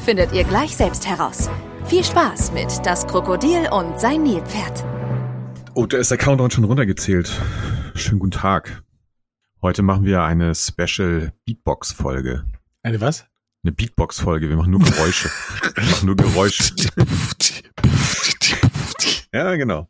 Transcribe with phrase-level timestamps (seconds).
[0.00, 1.48] findet ihr gleich selbst heraus.
[1.84, 4.84] Viel Spaß mit Das Krokodil und sein Nilpferd.
[5.74, 7.30] Oh, da ist der Countdown schon runtergezählt.
[7.94, 8.82] Schönen guten Tag.
[9.62, 12.44] Heute machen wir eine Special Beatbox-Folge.
[12.82, 13.26] Eine was?
[13.62, 14.48] Eine Beatbox-Folge.
[14.48, 15.30] Wir machen nur Geräusche.
[15.74, 16.74] wir machen nur Geräusche.
[19.34, 19.88] ja, genau.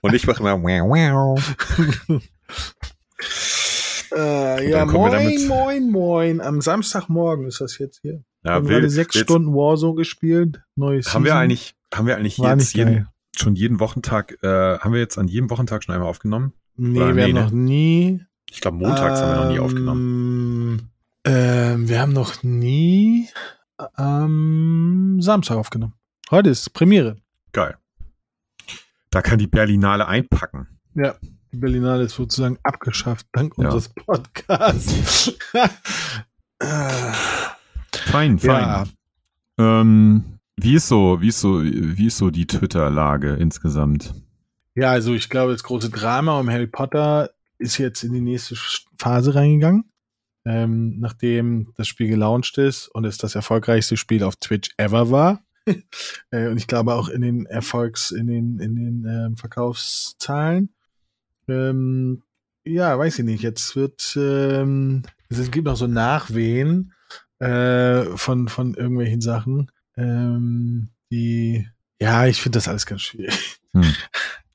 [0.00, 1.38] Und ich mache immer wow,
[2.08, 2.22] wow.
[4.16, 6.40] Äh, ja, moin, moin, moin.
[6.40, 8.22] Am Samstagmorgen ist das jetzt hier.
[8.44, 10.60] Ja, wir haben gerade sechs Stunden Warzone gespielt.
[10.76, 15.00] Neues haben wir eigentlich, haben wir eigentlich jetzt jeden, schon jeden Wochentag, äh, haben wir
[15.00, 16.52] jetzt an jedem Wochentag schon einmal aufgenommen?
[16.76, 18.20] Nee, Oder, wir nee, haben noch nie.
[18.50, 20.90] Ich glaube, montags ähm, haben wir noch nie aufgenommen.
[21.24, 23.28] Ähm, wir haben noch nie
[23.94, 25.94] am ähm, Samstag aufgenommen.
[26.30, 27.16] Heute ist Premiere.
[27.52, 27.78] Geil.
[29.10, 30.68] Da kann die Berlinale einpacken.
[30.94, 31.14] Ja.
[31.50, 33.64] Die Berlinale ist sozusagen abgeschafft, dank ja.
[33.64, 35.32] unseres Podcasts.
[37.96, 38.62] fein, fein.
[38.62, 38.84] Ja.
[39.58, 44.14] Ähm, wie ist so, wie ist so, wie ist so die Twitter-Lage insgesamt?
[44.74, 48.56] Ja, also ich glaube, das große Drama um Harry Potter ist jetzt in die nächste
[48.98, 49.84] Phase reingegangen.
[50.46, 55.42] Ähm, nachdem das Spiel gelauncht ist und es das erfolgreichste Spiel auf Twitch ever war.
[56.30, 60.68] äh, und ich glaube auch in den Erfolgs, in den, in den ähm, Verkaufszahlen.
[61.48, 62.22] Ähm,
[62.64, 63.42] ja, weiß ich nicht.
[63.42, 66.92] Jetzt wird, ähm, es gibt noch so Nachwehen
[67.38, 71.66] äh, von, von irgendwelchen Sachen, ähm, die,
[72.00, 73.58] ja, ich finde das alles ganz schwierig.
[73.72, 73.82] Hm.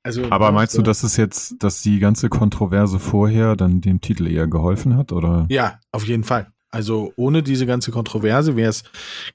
[0.02, 4.28] Also, Aber meinst du, dass es jetzt, dass die ganze Kontroverse vorher dann dem Titel
[4.28, 5.46] eher geholfen hat, oder?
[5.50, 6.48] Ja, auf jeden Fall.
[6.72, 8.84] Also ohne diese ganze Kontroverse wäre es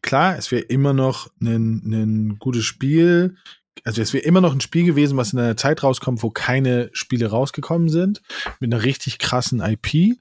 [0.00, 3.36] klar, es wäre immer noch ein, ein gutes Spiel
[3.82, 6.90] also es wäre immer noch ein Spiel gewesen, was in einer Zeit rauskommt, wo keine
[6.92, 8.22] Spiele rausgekommen sind,
[8.60, 10.16] mit einer richtig krassen IP.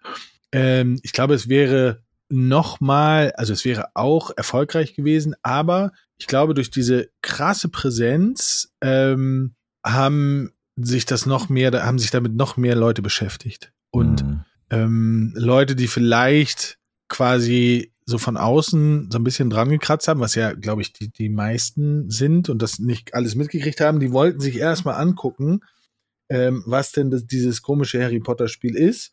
[0.52, 2.02] Ähm, ich glaube, es wäre
[2.34, 8.74] noch mal, also es wäre auch erfolgreich gewesen, aber ich glaube, durch diese krasse Präsenz
[8.82, 9.56] ähm,
[9.86, 13.72] haben sich das noch mehr, haben sich damit noch mehr Leute beschäftigt.
[13.92, 14.46] Und mhm.
[14.72, 20.36] ähm, Leute, die vielleicht quasi so von außen so ein bisschen dran gekratzt haben, was
[20.36, 24.40] ja, glaube ich, die, die meisten sind und das nicht alles mitgekriegt haben, die wollten
[24.40, 25.62] sich erstmal angucken,
[26.30, 29.12] ähm, was denn das, dieses komische Harry Potter Spiel ist.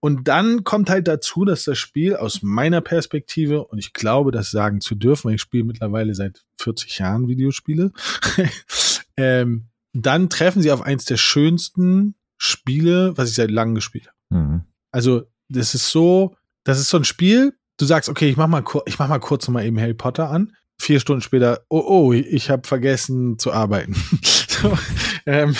[0.00, 4.50] Und dann kommt halt dazu, dass das Spiel aus meiner Perspektive, und ich glaube, das
[4.50, 7.92] sagen zu dürfen, weil ich spiele mittlerweile seit 40 Jahren Videospiele,
[9.16, 14.40] ähm, dann treffen sie auf eins der schönsten Spiele, was ich seit langem gespielt habe.
[14.40, 14.62] Mhm.
[14.92, 18.64] Also, das ist so, das ist so ein Spiel, du sagst, okay, ich mach mal,
[18.86, 20.52] ich mach mal kurz mal eben Harry Potter an.
[20.80, 23.96] Vier Stunden später, oh, oh, ich habe vergessen zu arbeiten.
[24.22, 24.78] so,
[25.26, 25.56] ähm,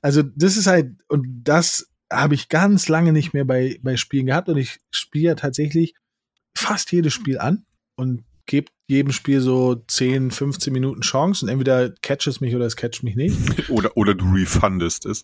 [0.00, 4.26] also das ist halt, und das habe ich ganz lange nicht mehr bei, bei Spielen
[4.26, 5.94] gehabt und ich spiele ja tatsächlich
[6.56, 7.64] fast jedes Spiel an
[7.96, 12.66] und gebe jedem Spiel so 10, 15 Minuten Chance und entweder catcht es mich oder
[12.66, 13.36] es catcht mich nicht.
[13.70, 15.22] oder, oder du refundest es.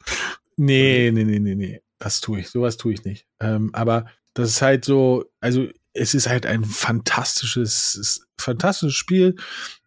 [0.57, 1.81] Nee, nee, nee, nee, nee.
[1.99, 2.51] Das tue ich.
[2.51, 3.27] Sowas tue ich nicht.
[3.41, 9.35] Ähm, aber das ist halt so, also es ist halt ein fantastisches, fantastisches Spiel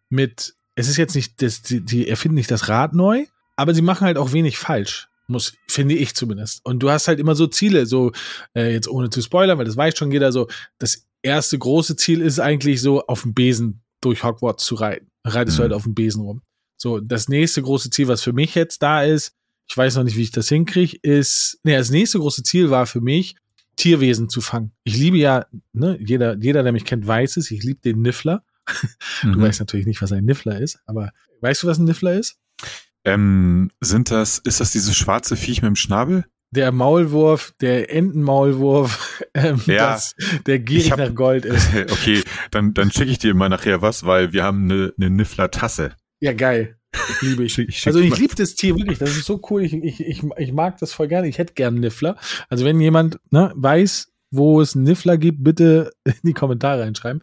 [0.08, 3.82] mit, es ist jetzt nicht, das, die, die erfinden nicht das Rad neu, aber sie
[3.82, 5.08] machen halt auch wenig falsch.
[5.30, 6.64] Muss, finde ich zumindest.
[6.64, 8.12] Und du hast halt immer so Ziele, so,
[8.54, 10.48] äh, jetzt ohne zu spoilern, weil das weiß schon jeder so,
[10.78, 15.06] das erste große Ziel ist eigentlich so, auf dem Besen durch Hogwarts zu reiten.
[15.24, 15.58] Reitest mhm.
[15.58, 16.42] du halt auf dem Besen rum.
[16.76, 19.34] So, das nächste große Ziel, was für mich jetzt da ist,
[19.68, 22.86] ich weiß noch nicht, wie ich das hinkriege, ist, nee, das nächste große Ziel war
[22.86, 23.36] für mich,
[23.76, 24.72] Tierwesen zu fangen.
[24.82, 28.44] Ich liebe ja, ne, jeder, jeder, der mich kennt, weiß es, ich liebe den Niffler.
[29.22, 29.34] Mhm.
[29.34, 31.12] Du weißt natürlich nicht, was ein Niffler ist, aber
[31.42, 32.38] weißt du, was ein Niffler ist?
[33.04, 36.24] Ähm, sind das, ist das dieses schwarze Viech mit dem Schnabel?
[36.52, 40.14] Der Maulwurf, der Entenmaulwurf, ähm, ja, das,
[40.46, 41.68] der gierig hab, nach Gold ist.
[41.90, 45.94] Okay, dann, dann schicke ich dir mal nachher was, weil wir haben eine, eine Niffler-Tasse.
[46.20, 46.76] Ja, geil.
[47.20, 47.58] Liebe ich.
[47.58, 48.98] ich also ich liebe das Tier wirklich.
[48.98, 49.62] Das ist so cool.
[49.62, 51.28] Ich, ich, ich, ich mag das voll gerne.
[51.28, 52.16] Ich hätte gern Niffler.
[52.48, 57.22] Also wenn jemand ne, weiß, wo es Niffler gibt, bitte in die Kommentare reinschreiben.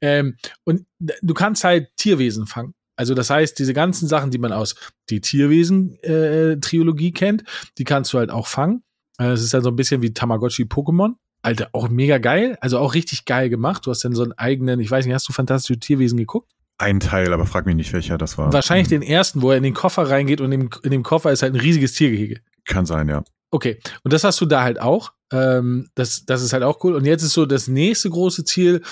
[0.00, 2.74] Ähm, und du kannst halt Tierwesen fangen.
[2.96, 4.74] Also das heißt, diese ganzen Sachen, die man aus
[5.10, 7.44] die Tierwesen-Trilogie äh, kennt,
[7.78, 8.82] die kannst du halt auch fangen.
[9.18, 11.14] Äh, es ist dann so ein bisschen wie Tamagotchi Pokémon.
[11.42, 12.56] Alter, auch mega geil.
[12.60, 13.84] Also auch richtig geil gemacht.
[13.86, 16.50] Du hast dann so einen eigenen, ich weiß nicht, hast du fantastische Tierwesen geguckt?
[16.78, 18.52] Ein Teil, aber frag mich nicht, welcher das war.
[18.52, 21.42] Wahrscheinlich den ersten, wo er in den Koffer reingeht und in, in dem Koffer ist
[21.42, 22.40] halt ein riesiges Tiergehege.
[22.64, 23.22] Kann sein, ja.
[23.50, 25.12] Okay, und das hast du da halt auch.
[25.32, 26.94] Ähm, das, das ist halt auch cool.
[26.94, 28.82] Und jetzt ist so, das nächste große Ziel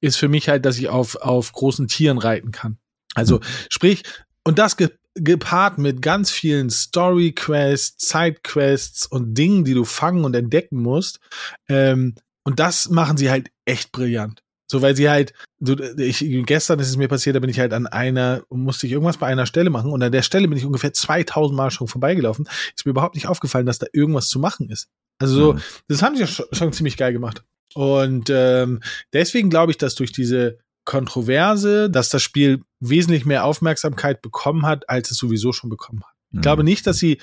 [0.00, 2.78] ist für mich halt, dass ich auf, auf großen Tieren reiten kann.
[3.14, 4.02] Also, sprich,
[4.44, 10.34] und das ge gepaart mit ganz vielen Story-Quests, Side-Quests und Dingen, die du fangen und
[10.34, 11.20] entdecken musst.
[11.68, 12.14] Ähm,
[12.44, 14.42] und das machen sie halt echt brillant.
[14.70, 17.74] So, weil sie halt, so, ich, gestern ist es mir passiert, da bin ich halt
[17.74, 20.64] an einer, musste ich irgendwas bei einer Stelle machen und an der Stelle bin ich
[20.64, 22.48] ungefähr 2000 Mal schon vorbeigelaufen.
[22.74, 24.88] Ist mir überhaupt nicht aufgefallen, dass da irgendwas zu machen ist.
[25.18, 25.60] Also so, Mhm.
[25.88, 27.44] das haben sie ja schon, schon ziemlich geil gemacht.
[27.74, 28.80] Und ähm,
[29.12, 34.88] deswegen glaube ich, dass durch diese Kontroverse, dass das Spiel wesentlich mehr Aufmerksamkeit bekommen hat,
[34.88, 36.14] als es sowieso schon bekommen hat.
[36.30, 36.42] Ich Mhm.
[36.42, 37.18] glaube nicht, dass sie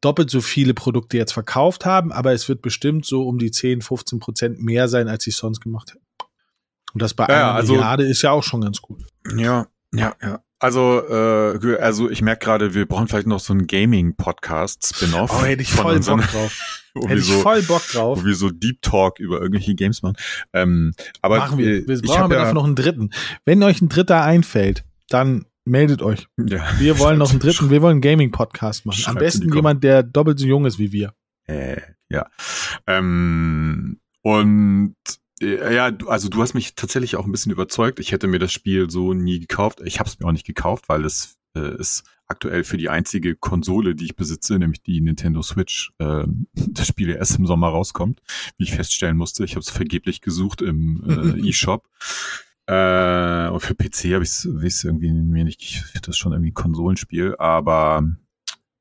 [0.00, 3.82] doppelt so viele Produkte jetzt verkauft haben, aber es wird bestimmt so um die 10,
[3.82, 6.04] 15 Prozent mehr sein, als sie es sonst gemacht hätten.
[6.92, 9.04] Und das bei Ja, einer also- Milliarde ist ja auch schon ganz gut.
[9.36, 10.42] Ja, ja, ja.
[10.62, 15.32] Also, äh, also ich merke gerade, wir brauchen vielleicht noch so einen Gaming-Podcast, Spin-off.
[15.34, 16.78] Oh, hätte ich voll Bock drauf.
[16.94, 18.20] Hätte ich so, voll Bock drauf.
[18.20, 20.14] wo wir so Deep Talk über irgendwelche Games machen.
[20.52, 21.88] Ähm, aber Machen wir.
[21.88, 23.10] Wir ich brauchen aber ja, dafür noch einen dritten.
[23.44, 26.28] Wenn euch ein dritter einfällt, dann meldet euch.
[26.36, 29.02] ja, Wir wollen noch einen dritten, wir wollen einen Gaming-Podcast machen.
[29.06, 31.14] Am besten jemand, der doppelt so jung ist wie wir.
[31.46, 32.26] Äh, ja.
[32.86, 34.94] Ähm, und
[35.42, 38.00] ja, du- also du hast mich tatsächlich auch ein bisschen überzeugt.
[38.00, 39.80] Ich hätte mir das Spiel so nie gekauft.
[39.84, 43.34] Ich habe es mir auch nicht gekauft, weil es äh, ist aktuell für die einzige
[43.36, 46.24] Konsole, die ich besitze, nämlich die Nintendo Switch, äh,
[46.54, 48.20] das Spiel ja erst im Sommer rauskommt,
[48.56, 49.44] wie ich feststellen musste.
[49.44, 51.88] Ich habe es vergeblich gesucht im äh, eShop.
[52.66, 56.54] Äh, und für PC habe ich es irgendwie mir nicht, ich das schon irgendwie ein
[56.54, 58.04] Konsolenspiel, aber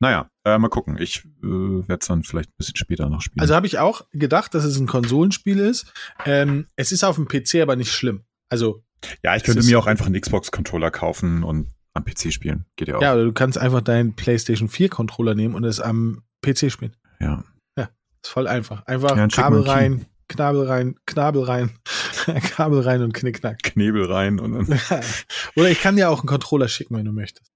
[0.02, 0.98] naja, äh, mal gucken.
[1.00, 3.40] Ich äh, werde es dann vielleicht ein bisschen später noch spielen.
[3.40, 5.94] Also habe ich auch gedacht, dass es ein Konsolenspiel ist.
[6.26, 8.24] Ähm, es ist auf dem PC aber nicht schlimm.
[8.50, 8.84] Also,
[9.24, 12.66] ja, ich könnte mir auch einfach einen Xbox-Controller kaufen und am PC spielen.
[12.76, 13.02] Geht ja auch.
[13.02, 16.96] ja, oder du kannst einfach deinen PlayStation 4 Controller nehmen und es am PC spielen.
[17.20, 17.44] ja.
[18.24, 18.86] Ist voll einfach.
[18.86, 21.72] Einfach Ja, Kabel ein rein, Knabel rein, Knabel rein,
[22.56, 23.64] Kabel rein und Knickknack.
[23.64, 24.80] Knebel rein und dann.
[25.56, 27.52] oder ich kann dir auch einen Controller schicken, wenn du möchtest.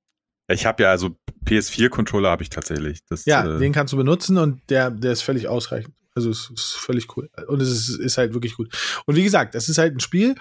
[0.48, 3.04] Ich habe ja also PS4-Controller habe ich tatsächlich.
[3.10, 5.94] Das, Ja, äh, den kannst du benutzen und der, der ist völlig ausreichend.
[6.14, 7.30] Also es ist völlig cool.
[7.48, 8.74] Und es ist, ist halt wirklich gut.
[9.06, 10.36] Und wie gesagt, das ist halt ein Spiel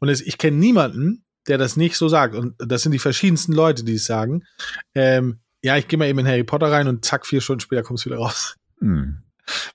[0.00, 2.34] und es, ich kenne niemanden, der das nicht so sagt.
[2.34, 4.44] Und das sind die verschiedensten Leute, die es sagen.
[4.94, 7.82] Ähm, ja, ich gehe mal eben in Harry Potter rein und zack, vier Stunden später
[7.82, 8.56] kommst du wieder raus.
[8.80, 9.18] hm.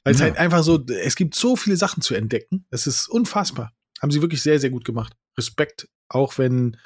[0.03, 0.25] Weil es Ja.
[0.25, 2.65] halt einfach so, es gibt so viele Sachen zu entdecken.
[2.71, 3.71] Das ist unfassbar.
[4.01, 5.13] Haben sie wirklich sehr, sehr gut gemacht.
[5.37, 6.77] Respekt, auch wenn,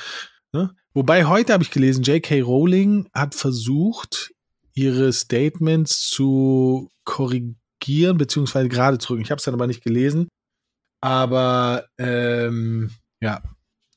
[0.52, 0.76] ne?
[0.94, 2.42] Wobei heute habe ich gelesen, J.K.
[2.42, 4.34] Rowling hat versucht,
[4.74, 9.24] ihre Statements zu korrigieren, beziehungsweise gerade zu rücken.
[9.24, 10.28] Ich habe es dann aber nicht gelesen.
[11.02, 12.92] Aber ähm,
[13.22, 13.42] ja.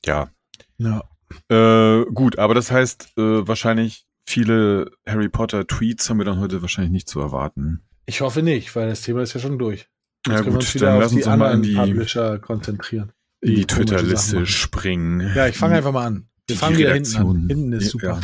[0.05, 0.29] Ja.
[0.77, 1.03] ja.
[1.49, 6.91] Äh, gut, aber das heißt, äh, wahrscheinlich viele Harry Potter-Tweets haben wir dann heute wahrscheinlich
[6.91, 7.83] nicht zu erwarten.
[8.05, 9.87] Ich hoffe nicht, weil das Thema ist ja schon durch.
[10.25, 12.39] Jetzt Ja können wir gut, uns wieder dann lass uns die mal in die, Publisher
[12.39, 13.11] konzentrieren.
[13.41, 15.31] in die Sachen Twitter-Liste springen.
[15.35, 16.26] Ja, ich fange einfach mal an.
[16.49, 17.47] Wir Die fangen wieder hinten an.
[17.49, 18.07] Hinten ist super.
[18.07, 18.19] ja,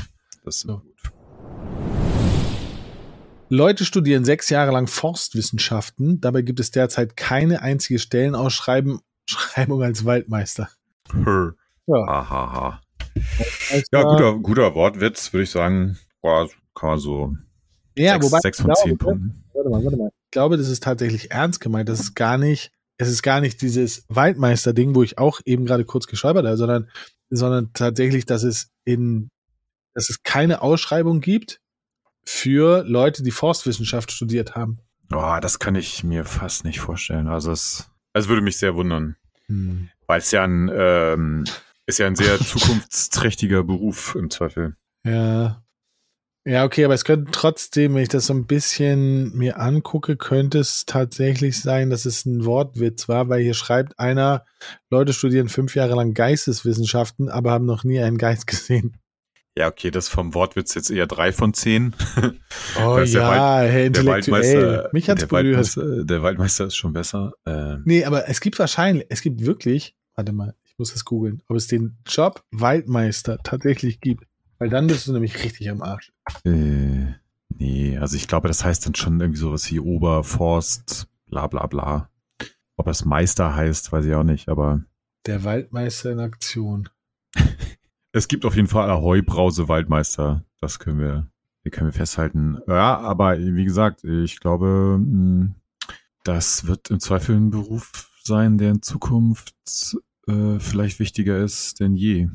[0.45, 0.77] das ist So.
[0.77, 0.83] gut.
[3.49, 6.21] Leute studieren sechs Jahre lang Forstwissenschaften.
[6.21, 10.69] Dabei gibt es derzeit keine einzige Stellenausschreibung Schreibung als Waldmeister.
[11.13, 11.53] Her.
[11.85, 12.81] Ja, Ahaha.
[13.91, 15.97] Ja, guter, guter Wortwitz, würde ich sagen.
[16.21, 17.35] Boah, kann man so
[17.97, 19.43] ja sechs, wobei, sechs von ich zehn glaube, Punkten.
[19.53, 20.07] Warte mal, warte mal.
[20.27, 21.89] Ich glaube, das ist tatsächlich ernst gemeint.
[21.89, 25.83] Das ist gar nicht, es ist gar nicht dieses Waldmeister-Ding, wo ich auch eben gerade
[25.85, 26.89] kurz geschäubert habe, sondern,
[27.35, 29.29] sondern tatsächlich, dass es in,
[29.93, 31.59] dass es keine Ausschreibung gibt
[32.25, 34.79] für Leute, die Forstwissenschaft studiert haben.
[35.11, 37.27] Oh, das kann ich mir fast nicht vorstellen.
[37.27, 39.15] Also es, es würde mich sehr wundern.
[39.47, 39.89] Hm.
[40.07, 41.45] Weil es ja ein, ähm,
[41.85, 44.75] ist ja ein sehr zukunftsträchtiger Beruf im Zweifel.
[45.03, 45.62] Ja.
[46.45, 50.59] Ja, okay, aber es könnte trotzdem, wenn ich das so ein bisschen mir angucke, könnte
[50.59, 54.43] es tatsächlich sein, dass es ein Wortwitz war, weil hier schreibt einer,
[54.89, 58.97] Leute studieren fünf Jahre lang Geisteswissenschaften, aber haben noch nie einen Geist gesehen.
[59.57, 61.93] Ja, okay, das vom Wortwitz jetzt eher drei von zehn.
[62.83, 64.05] Oh ja, Der Intellektuell.
[64.07, 65.57] Waldmeister, Mich hat's der berührt.
[65.57, 67.33] Waldmeister, der Waldmeister ist schon besser.
[67.45, 71.41] Ähm, Nee, aber es gibt wahrscheinlich, es gibt wirklich, warte mal, ich muss das googeln,
[71.47, 74.25] ob es den Job Waldmeister tatsächlich gibt.
[74.63, 76.13] Weil dann bist du nämlich richtig am Arsch.
[76.45, 77.07] äh,
[77.49, 82.09] nee, also ich glaube, das heißt dann schon irgendwie sowas wie Oberforst, bla bla bla.
[82.77, 84.85] Ob das Meister heißt, weiß ich auch nicht, aber
[85.25, 86.87] Der Waldmeister in Aktion.
[88.13, 90.45] es gibt auf jeden Fall Ahoi Brause Waldmeister.
[90.61, 91.27] Das können wir,
[91.65, 92.57] die können wir festhalten.
[92.65, 95.55] Ja, aber wie gesagt, ich glaube, mh,
[96.23, 99.97] das wird im Zweifel ein Beruf sein, der in Zukunft
[100.29, 102.29] äh, vielleicht wichtiger ist denn je.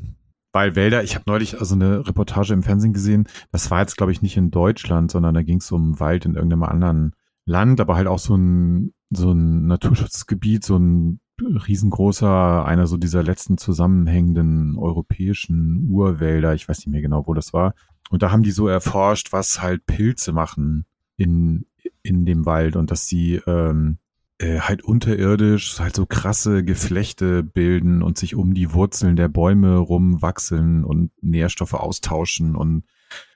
[0.51, 4.11] Weil Wälder, ich habe neulich also eine Reportage im Fernsehen gesehen, das war jetzt glaube
[4.11, 7.15] ich nicht in Deutschland, sondern da ging es um Wald in irgendeinem anderen
[7.45, 13.23] Land, aber halt auch so ein so ein Naturschutzgebiet, so ein riesengroßer, einer so dieser
[13.23, 17.73] letzten zusammenhängenden europäischen Urwälder, ich weiß nicht mehr genau, wo das war.
[18.09, 20.85] Und da haben die so erforscht, was halt Pilze machen
[21.17, 21.65] in,
[22.01, 23.97] in dem Wald und dass sie ähm,
[24.39, 29.77] äh, halt unterirdisch halt so krasse Geflechte bilden und sich um die Wurzeln der Bäume
[29.77, 32.85] rumwachseln und Nährstoffe austauschen und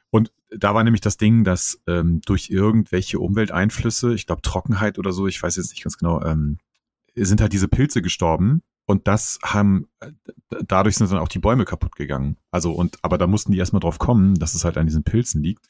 [0.09, 5.11] und da war nämlich das Ding, dass ähm, durch irgendwelche Umwelteinflüsse, ich glaube Trockenheit oder
[5.11, 6.59] so, ich weiß jetzt nicht ganz genau, ähm,
[7.15, 9.87] sind halt diese Pilze gestorben und das haben,
[10.67, 12.37] dadurch sind dann auch die Bäume kaputt gegangen.
[12.51, 15.41] Also und, aber da mussten die erstmal drauf kommen, dass es halt an diesen Pilzen
[15.41, 15.67] liegt.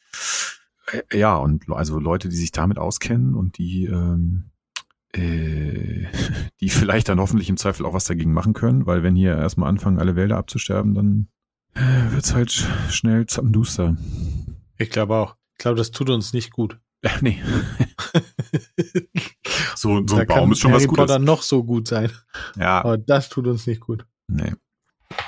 [0.91, 4.51] Äh, ja, und also Leute, die sich damit auskennen und die, ähm,
[5.15, 6.07] äh,
[6.61, 9.69] die vielleicht dann hoffentlich im Zweifel auch was dagegen machen können, weil wenn hier erstmal
[9.69, 11.27] anfangen, alle Wälder abzusterben, dann
[11.75, 12.51] äh, wird's halt
[12.89, 13.97] schnell zappenduster.
[14.77, 15.35] Ich glaube auch.
[15.53, 16.79] Ich glaube, das tut uns nicht gut.
[17.03, 17.41] Ja, nee.
[19.75, 21.05] so, so ein Baum ist schon Harry was Gutes.
[21.05, 22.11] Potter noch so gut sein.
[22.57, 24.05] Ja, Aber das tut uns nicht gut.
[24.27, 24.53] nee.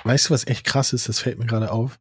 [0.03, 1.09] Weißt du, was echt krass ist?
[1.09, 1.99] Das fällt mir gerade auf.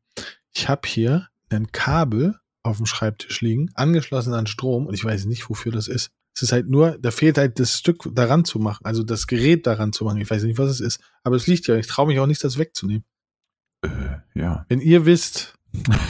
[0.53, 5.27] Ich habe hier ein Kabel auf dem Schreibtisch liegen, angeschlossen an Strom und ich weiß
[5.27, 6.11] nicht, wofür das ist.
[6.35, 9.67] Es ist halt nur, da fehlt halt das Stück daran zu machen, also das Gerät
[9.67, 10.21] daran zu machen.
[10.21, 11.01] Ich weiß nicht, was es ist.
[11.23, 11.77] Aber es liegt ja.
[11.77, 13.05] Ich traue mich auch nicht, das wegzunehmen.
[13.83, 13.89] Äh,
[14.35, 14.65] ja.
[14.69, 15.55] Wenn ihr wisst,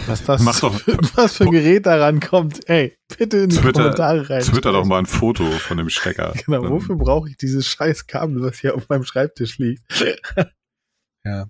[0.07, 0.81] was das Mach doch-
[1.17, 4.43] was für ein Gerät daran kommt, ey, bitte in die Twitter- Kommentare rein.
[4.43, 6.33] Twitter doch mal ein Foto von dem Stecker.
[6.47, 9.83] Genau, Dann- wofür brauche ich dieses scheiß Kabel, was hier auf meinem Schreibtisch liegt?
[11.25, 11.47] ja.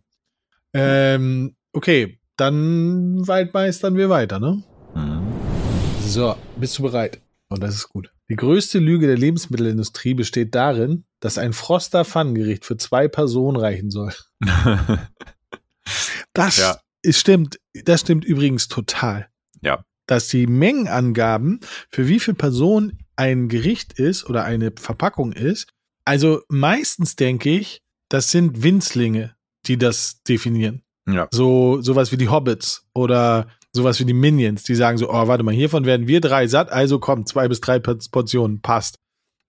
[0.72, 4.62] Ähm, okay, dann waldmeistern wir weiter, ne?
[4.94, 5.32] Mhm.
[6.00, 7.20] So, bist du bereit?
[7.48, 8.12] Und das ist gut.
[8.30, 13.90] Die größte Lüge der Lebensmittelindustrie besteht darin, dass ein Froster Pfannengericht für zwei Personen reichen
[13.90, 14.12] soll.
[16.32, 16.80] Das Ja.
[17.02, 17.58] ist, stimmt.
[17.84, 19.28] Das stimmt übrigens total.
[19.60, 19.84] Ja.
[20.06, 25.68] Dass die Mengenangaben, für wie viele Personen ein Gericht ist oder eine Verpackung ist,
[26.04, 29.34] also meistens denke ich, das sind Winzlinge,
[29.66, 30.82] die das definieren.
[31.08, 31.28] ja.
[31.30, 35.42] So, sowas wie die Hobbits oder sowas wie die Minions, die sagen so, oh, warte
[35.44, 38.98] mal, hiervon werden wir drei satt, also komm, zwei bis drei Portionen, passt.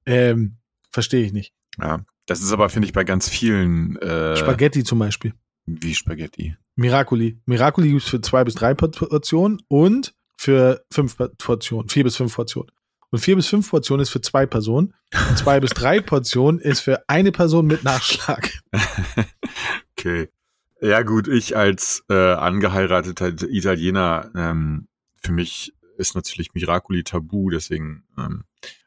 [0.06, 0.58] Ähm,
[0.92, 1.54] verstehe ich nicht.
[1.82, 2.04] ja.
[2.28, 5.34] Das ist aber, finde ich, bei ganz vielen äh, Spaghetti zum Beispiel.
[5.68, 6.56] wie Spaghetti.
[6.76, 7.38] Miracoli.
[7.46, 12.72] Miracoli gibt's für zwei bis drei Portionen und für fünf Portionen, vier bis fünf Portionen.
[13.12, 14.96] Und vier bis fünf Portionen ist für zwei Personen.
[15.30, 18.50] Und zwei bis drei Portionen ist für eine Person mit Nachschlag.
[19.98, 20.28] Okay.
[20.88, 24.88] Ja, gut, ich als äh, angeheirateter Italiener, ähm,
[25.22, 28.44] für mich ist natürlich Miracoli tabu, deswegen, ähm,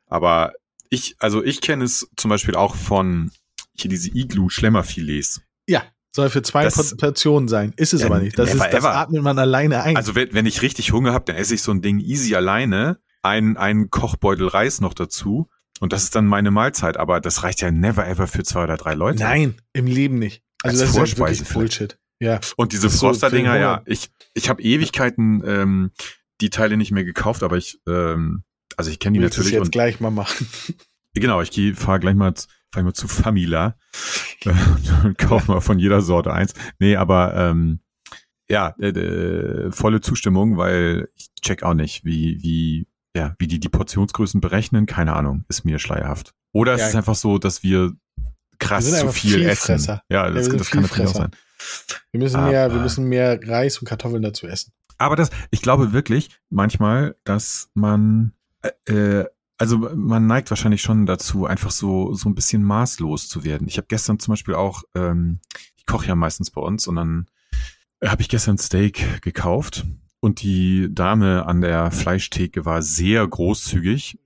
[0.06, 0.52] aber
[0.90, 3.30] ich, also ich kenne es zum Beispiel auch von
[3.74, 5.40] hier diese Iglu-Schlemmerfilets.
[5.66, 5.82] Ja,
[6.14, 7.72] soll für zwei Das- Portionen sein.
[7.76, 8.38] Ist es Ja, aber nicht.
[8.38, 8.94] Das, never ist, das ever.
[8.96, 9.96] atmet man alleine ein.
[9.96, 12.98] Also wenn, wenn ich richtig Hunger habe, dann esse ich so ein Ding easy alleine,
[13.22, 15.48] ein, ein Kochbeutel Reis noch dazu
[15.80, 18.76] und das ist dann meine Mahlzeit, aber das reicht ja never ever für zwei oder
[18.76, 19.22] drei Leute.
[19.22, 20.42] Nein, im Leben nicht.
[20.62, 21.98] Also Als das ist ja Vorspeise wirklich Bullshit.
[22.20, 22.40] Ja.
[22.56, 25.90] Und diese so Froster-Dinger, für ja, ich, ich habe Ewigkeiten ähm,
[26.40, 28.42] die Teile nicht mehr gekauft, aber ich, ähm,
[28.76, 30.48] also ich kenne die es natürlich jetzt und gleich mal machen.
[31.14, 32.34] genau, ich fahre gleich mal,
[32.72, 33.76] fahr ich mal zu Famila
[34.44, 34.52] äh,
[35.04, 36.54] und kaufe mal von jeder Sorte eins.
[36.80, 37.80] Nee, aber ähm,
[38.50, 43.60] ja, äh, äh, volle Zustimmung, weil ich check auch nicht, wie, wie, ja, wie die
[43.60, 46.34] die Portionsgrößen berechnen, keine Ahnung, ist mir schleierhaft.
[46.52, 46.88] Oder es Ja.
[46.88, 47.92] ist einfach so, dass wir
[48.58, 50.00] krass zu viel essen.
[50.08, 51.30] Ja, das, sind das kann natürlich auch sein.
[52.12, 54.72] Wir müssen Aber- mehr, wir müssen mehr Reis und Kartoffeln dazu essen.
[54.96, 61.06] Aber das, ich glaube wirklich manchmal, dass man, äh, äh, also man neigt wahrscheinlich schon
[61.06, 63.68] dazu, einfach so so ein bisschen maßlos zu werden.
[63.68, 65.40] Ich habe gestern zum Beispiel auch, ähm,
[65.76, 67.26] ich koche ja meistens bei uns und dann
[68.04, 69.84] habe ich gestern Steak gekauft
[70.20, 74.18] und die Dame an der Fleischtheke war sehr großzügig.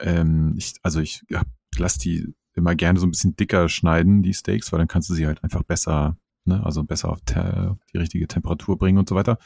[0.00, 1.46] Ähm, ich, also ich hab,
[1.78, 5.14] lass die immer gerne so ein bisschen dicker schneiden, die Steaks, weil dann kannst du
[5.14, 9.14] sie halt einfach besser, ne, also besser auf te die richtige Temperatur bringen und so
[9.14, 9.38] weiter.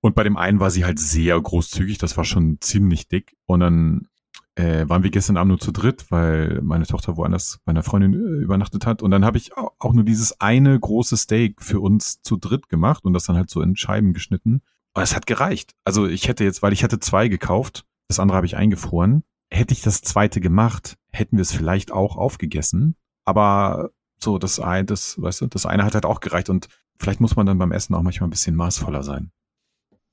[0.00, 3.36] Und bei dem einen war sie halt sehr großzügig, das war schon ziemlich dick.
[3.46, 4.08] Und dann
[4.56, 8.14] äh, waren wir gestern Abend nur zu dritt, weil meine Tochter woanders bei einer Freundin
[8.14, 9.02] äh, übernachtet hat.
[9.02, 12.68] Und dann habe ich au- auch nur dieses eine große Steak für uns zu dritt
[12.68, 14.60] gemacht und das dann halt so in Scheiben geschnitten.
[14.92, 15.72] Aber es hat gereicht.
[15.84, 19.22] Also ich hätte jetzt, weil ich hatte zwei gekauft, das andere habe ich eingefroren.
[19.52, 22.96] Hätte ich das zweite gemacht, hätten wir es vielleicht auch aufgegessen.
[23.26, 26.68] Aber so, das eine, das, weißt du, das eine hat halt auch gereicht und
[26.98, 29.30] vielleicht muss man dann beim Essen auch manchmal ein bisschen maßvoller sein.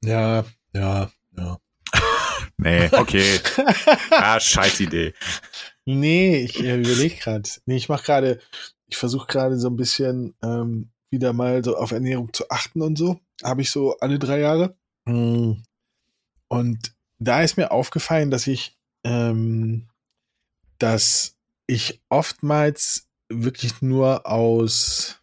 [0.04, 0.44] Ja,
[0.74, 1.58] ja, ja.
[2.58, 3.40] Nee, okay.
[4.12, 5.14] ah, scheiß Idee.
[5.86, 7.50] nee, ich äh, überlege gerade.
[7.66, 8.42] Nee, ich mache gerade,
[8.88, 12.98] ich versuche gerade so ein bisschen ähm, wieder mal so auf Ernährung zu achten und
[12.98, 13.22] so.
[13.42, 14.76] Habe ich so alle drei Jahre.
[15.06, 15.54] Mm.
[16.50, 19.88] Und da ist mir aufgefallen, dass ich, ähm,
[20.78, 21.36] dass
[21.68, 25.22] ich oftmals wirklich nur aus,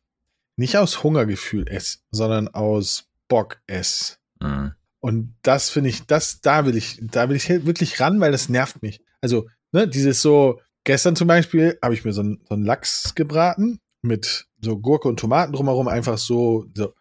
[0.57, 4.17] nicht aus Hungergefühl esse, sondern aus Bock esse.
[4.41, 4.73] Mhm.
[5.01, 8.49] Und das finde ich, das, da will ich, da will ich wirklich ran, weil das
[8.49, 9.03] nervt mich.
[9.21, 13.15] Also, ne, dieses so, gestern zum Beispiel habe ich mir so einen, so einen Lachs
[13.15, 16.95] gebraten mit so Gurke und Tomaten drumherum, einfach so, so.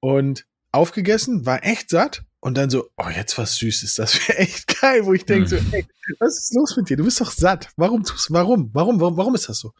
[0.00, 2.24] Und aufgegessen, war echt satt.
[2.44, 5.56] Und dann so, oh, jetzt was Süßes, das wäre echt geil, wo ich denke so,
[5.56, 5.86] ey,
[6.18, 6.98] was ist los mit dir?
[6.98, 7.70] Du bist doch satt.
[7.76, 8.68] Warum tust warum?
[8.74, 9.00] Warum?
[9.00, 9.72] Warum, warum ist das so?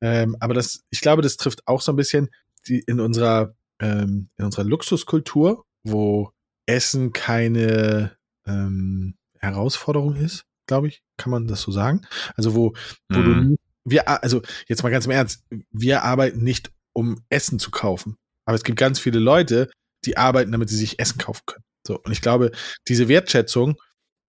[0.00, 2.30] Ähm, aber das, ich glaube, das trifft auch so ein bisschen
[2.66, 6.30] die in unserer, ähm, in unserer Luxuskultur, wo
[6.64, 12.06] Essen keine ähm, Herausforderung ist, glaube ich, kann man das so sagen.
[12.36, 12.72] Also wo,
[13.10, 13.50] wo Mhm.
[13.50, 18.16] du, wir, also jetzt mal ganz im Ernst, wir arbeiten nicht, um Essen zu kaufen.
[18.46, 19.70] Aber es gibt ganz viele Leute,
[20.06, 21.64] die arbeiten, damit sie sich Essen kaufen können.
[21.86, 22.52] So, und ich glaube,
[22.88, 23.76] diese Wertschätzung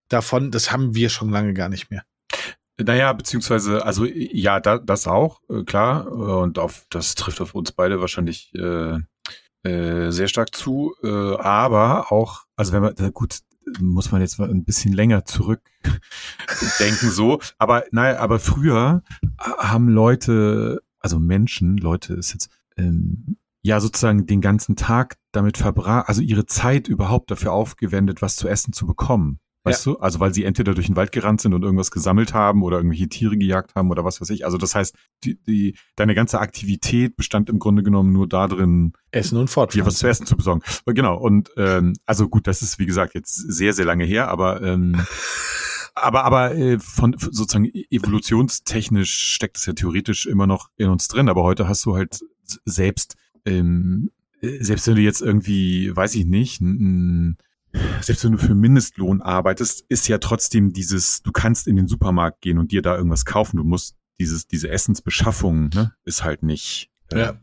[0.10, 2.04] davon, das haben wir schon lange gar nicht mehr.
[2.80, 6.08] Naja, beziehungsweise, also ja, da, das auch, äh, klar.
[6.08, 8.98] äh, Und auf das trifft auf uns beide wahrscheinlich äh,
[9.64, 10.96] äh, sehr stark zu.
[11.04, 11.08] Äh,
[11.38, 13.40] aber auch, also wenn man, gut,
[13.80, 15.70] muss man jetzt mal ein bisschen länger zurückdenken
[17.10, 17.40] so.
[17.58, 19.04] Aber naja, aber früher
[19.38, 26.08] haben Leute, also Menschen, Leute ist jetzt, ähm, ja sozusagen den ganzen Tag damit verbracht,
[26.08, 29.40] also ihre Zeit überhaupt dafür aufgewendet, was zu essen zu bekommen.
[29.66, 29.98] Weißt du?
[30.00, 33.08] Also weil sie entweder durch den Wald gerannt sind und irgendwas gesammelt haben oder irgendwelche
[33.08, 34.44] Tiere gejagt haben oder was weiß ich.
[34.44, 34.94] Also das heißt,
[35.24, 40.00] die, die, deine ganze Aktivität bestand im Grunde genommen nur darin, Essen und dir was
[40.00, 40.62] zu essen zu besorgen.
[40.86, 41.18] Genau.
[41.18, 45.02] Und ähm, also gut, das ist wie gesagt jetzt sehr, sehr lange her, aber ähm,
[45.96, 51.30] aber aber äh, von sozusagen evolutionstechnisch steckt es ja theoretisch immer noch in uns drin.
[51.30, 52.20] Aber heute hast du halt
[52.66, 53.16] selbst
[53.46, 57.38] ähm, äh, selbst wenn du jetzt irgendwie, weiß ich nicht, n-
[57.74, 61.88] n- selbst wenn du für Mindestlohn arbeitest, ist ja trotzdem dieses, du kannst in den
[61.88, 63.58] Supermarkt gehen und dir da irgendwas kaufen.
[63.58, 67.34] Du musst dieses, diese Essensbeschaffung, ne, ist halt nicht, äh, Ja.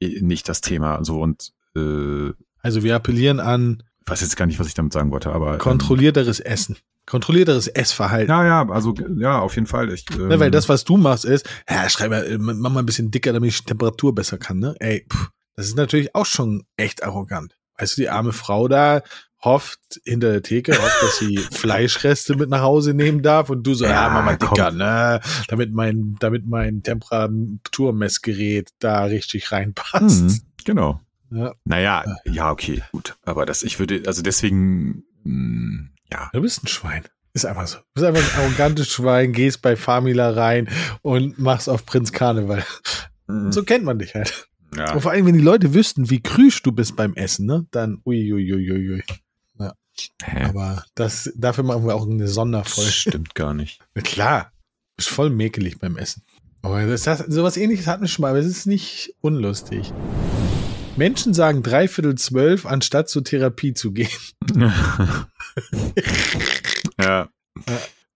[0.00, 1.04] nicht das Thema.
[1.04, 2.32] So und äh,
[2.62, 5.54] Also wir appellieren an ich weiß jetzt gar nicht, was ich damit sagen wollte, aber
[5.54, 6.76] ähm, kontrollierteres Essen.
[7.06, 8.30] Kontrollierteres Essverhalten.
[8.30, 9.92] ja, ja, also ja, auf jeden Fall.
[9.92, 12.80] Ich, ähm, Ne, weil das, was du machst, ist, ja, schreib mal, äh, mach mal
[12.80, 14.74] ein bisschen dicker, damit ich die Temperatur besser kann, ne?
[14.80, 17.56] Ey, pff, das ist natürlich auch schon echt arrogant.
[17.78, 19.02] Weißt du, die arme Frau da
[19.42, 23.74] hofft hinter der Theke, hofft, dass sie Fleischreste mit nach Hause nehmen darf und du
[23.74, 24.54] so, ja, Ja, mach mal komm.
[24.54, 25.20] dicker, ne?
[25.48, 30.22] Damit mein, damit mein Temperaturmessgerät da richtig reinpasst.
[30.22, 31.00] Mhm, genau.
[31.30, 31.52] Ja.
[31.64, 33.16] Naja, ja, okay, gut.
[33.24, 36.30] Aber das, ich würde, also deswegen, mh, ja.
[36.32, 37.04] Du bist ein Schwein.
[37.32, 37.78] Ist einfach so.
[37.78, 40.68] Du bist einfach ein arrogantes Schwein, gehst bei Famila rein
[41.02, 42.64] und machst auf Prinz Karneval.
[43.50, 44.48] So kennt man dich halt.
[44.76, 44.92] ja.
[44.92, 47.66] Und vor allem, wenn die Leute wüssten, wie krüsch du bist beim Essen, ne?
[47.70, 49.02] Dann uiuiuiui.
[50.22, 50.44] Hä?
[50.44, 52.90] Aber das, dafür machen wir auch eine Das Sonderfolge.
[52.90, 53.80] stimmt gar nicht.
[54.02, 54.52] Klar.
[54.52, 56.22] Du bist voll mäkelig beim Essen.
[56.62, 59.92] Aber das, das, sowas ähnliches hatten wir schon mal, aber es ist nicht unlustig.
[60.96, 64.08] Menschen sagen dreiviertel zwölf, anstatt zur Therapie zu gehen.
[67.00, 67.28] ja.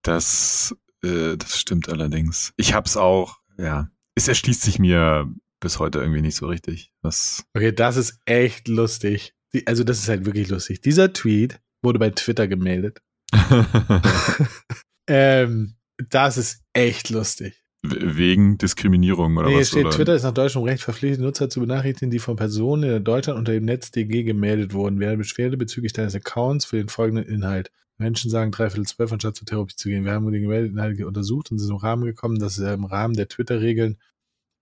[0.01, 2.53] Das, äh, das stimmt allerdings.
[2.57, 3.89] Ich hab's auch, ja.
[4.15, 6.91] Es erschließt sich mir bis heute irgendwie nicht so richtig.
[7.01, 7.45] Was.
[7.53, 9.33] Okay, das ist echt lustig.
[9.53, 10.81] Die, also, das ist halt wirklich lustig.
[10.81, 13.01] Dieser Tweet wurde bei Twitter gemeldet.
[15.09, 15.75] Ähm,
[16.09, 17.63] das ist echt lustig.
[17.81, 19.69] Wegen Diskriminierung oder Nee, hier was?
[19.69, 19.95] steht, oder?
[19.95, 23.53] Twitter ist nach deutschem Recht verpflichtet, Nutzer zu benachrichtigen, die von Personen in Deutschland unter
[23.53, 24.99] dem NetzDG gemeldet wurden.
[24.99, 27.71] Wer Beschwerde bezüglich deines Accounts für den folgenden Inhalt.
[27.97, 30.03] Menschen sagen dreiviertel zwölf, anstatt zur Therapie zu gehen.
[30.05, 33.13] Wir haben die gemeldeten Inhalte untersucht und sind im Rahmen gekommen, dass es im Rahmen
[33.13, 33.97] der Twitter-Regeln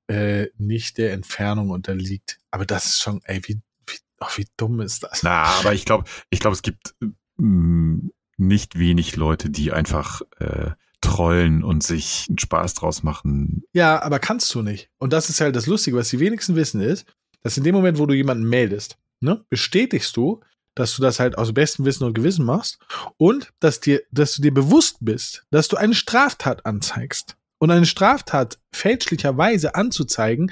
[0.08, 2.40] äh, nicht der Entfernung unterliegt.
[2.52, 5.24] Aber das ist schon, ey, wie, wie, ach, wie dumm ist das?
[5.24, 6.96] Na, aber ich glaube, ich glaube, es gibt
[7.38, 13.64] mh, nicht wenig Leute, die einfach äh, trollen und sich einen Spaß draus machen.
[13.74, 14.90] Ja, aber kannst du nicht.
[14.98, 17.06] Und das ist halt das Lustige, was die wenigsten wissen ist,
[17.44, 20.42] dass in dem Moment, wo du jemanden meldest, ne, bestätigst du,
[20.76, 22.80] dass du das halt aus bestem Wissen und Gewissen machst
[23.18, 27.36] und dass dir, dass du dir bewusst bist, dass du eine Straftat anzeigst.
[27.60, 30.52] Und eine Straftat fälschlicherweise anzuzeigen,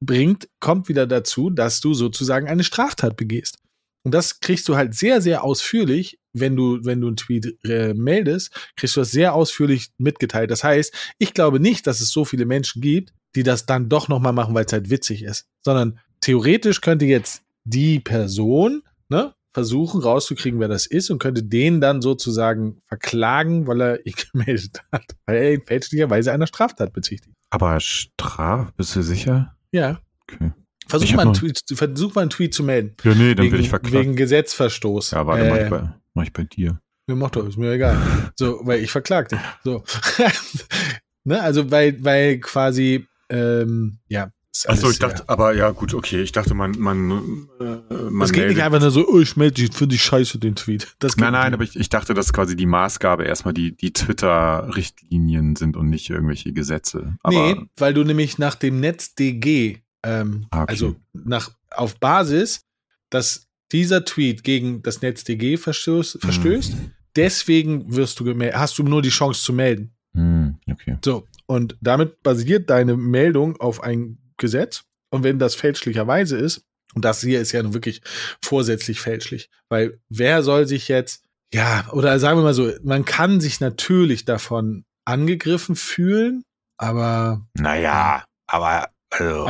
[0.00, 3.58] bringt, kommt wieder dazu, dass du sozusagen eine Straftat begehst.
[4.04, 7.94] Und das kriegst du halt sehr, sehr ausführlich, wenn du, wenn du einen Tweet äh,
[7.94, 10.50] meldest, kriegst du das sehr ausführlich mitgeteilt.
[10.50, 14.08] Das heißt, ich glaube nicht, dass es so viele Menschen gibt, die das dann doch
[14.08, 15.46] nochmal machen, weil es halt witzig ist.
[15.60, 21.80] Sondern theoretisch könnte jetzt die Person, ne, versuchen rauszukriegen, wer das ist und könnte den
[21.80, 25.04] dann sozusagen verklagen, weil er ihn gemeldet hat.
[25.26, 27.34] Weil er ihn fälschlicherweise einer Straftat bezichtigt.
[27.50, 29.54] Aber Straf, bist du sicher?
[29.70, 30.00] Ja.
[30.22, 30.52] Okay.
[31.00, 32.94] Versuch mal, einen Tweet, versuch mal einen Tweet zu melden.
[33.04, 33.94] Ja, nee, dann wegen, ich verklagt.
[33.94, 35.10] wegen Gesetzverstoß.
[35.12, 36.80] ja, warte, mach, Äh, ich bei, mach ich bei dir.
[37.08, 37.96] Mir macht doch, ist mir egal.
[38.36, 39.40] So, weil ich verklag dich.
[39.64, 39.82] So.
[41.24, 44.30] ne, also weil, weil quasi, ähm, ja.
[44.66, 46.20] Achso, ich dachte, sehr- aber ja, gut, okay.
[46.22, 49.34] Ich dachte, man, man, äh, man Das geht nicht meldet- einfach nur so, oh, ich
[49.36, 50.94] melde dich, finde ich scheiße, den Tweet.
[51.16, 51.54] Nein, nein, nicht.
[51.54, 56.10] aber ich, ich dachte, dass quasi die Maßgabe erstmal die, die Twitter-Richtlinien sind und nicht
[56.10, 57.16] irgendwelche Gesetze.
[57.22, 60.70] Aber nee, weil du nämlich nach dem NetzDG, ähm, Ah, okay.
[60.72, 62.62] also nach, auf Basis,
[63.10, 66.90] dass dieser Tweet gegen das NetzDG verstößt, verstößt Mhm.
[67.16, 69.94] deswegen wirst du gemeldet, hast du nur die Chance zu melden.
[70.14, 70.98] Hm, okay.
[71.04, 74.84] So, und damit basiert deine Meldung auf ein Gesetz.
[75.10, 78.02] Und wenn das fälschlicherweise ist, und das hier ist ja nun wirklich
[78.42, 83.40] vorsätzlich fälschlich, weil wer soll sich jetzt, ja, oder sagen wir mal so, man kann
[83.40, 86.44] sich natürlich davon angegriffen fühlen,
[86.78, 89.44] aber Naja, aber also,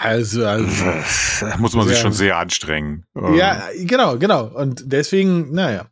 [0.00, 0.84] also, also,
[1.40, 2.02] da muss man sich Ja.
[2.02, 3.04] schon sehr anstrengen.
[3.16, 4.46] Ähm, ja, genau, genau.
[4.46, 5.86] Und deswegen, naja,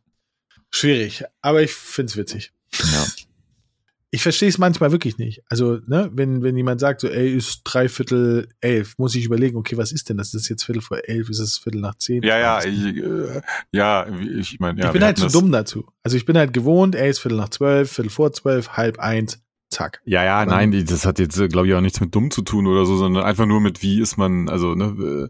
[0.71, 1.23] schwierig.
[1.41, 2.51] Aber ich find's witzig.
[2.73, 3.05] ja.
[4.11, 5.41] Ich verstehe es manchmal wirklich nicht.
[5.49, 9.75] Also, ne, wenn, wenn jemand sagt, so, ey, ist dreiviertel elf, muss ich überlegen, okay,
[9.75, 10.27] was ist denn das?
[10.27, 11.27] Ist das jetzt Viertel vor elf?
[11.29, 12.23] Ist es Viertel nach zehn?
[12.23, 13.41] Ja, ja, ich, äh,
[13.73, 14.07] ja,
[14.39, 15.85] ich meine, ja, ich bin halt zu das- dumm dazu.
[16.01, 19.39] Also ich bin halt gewohnt, ey, ist Viertel nach zwölf, Viertel vor zwölf, halb eins,
[19.69, 20.01] zack.
[20.05, 22.85] Ja, ja, nein, das hat jetzt, glaube ich, auch nichts mit dumm zu tun oder
[22.85, 25.29] so, sondern einfach nur mit, wie ist man, also, ne,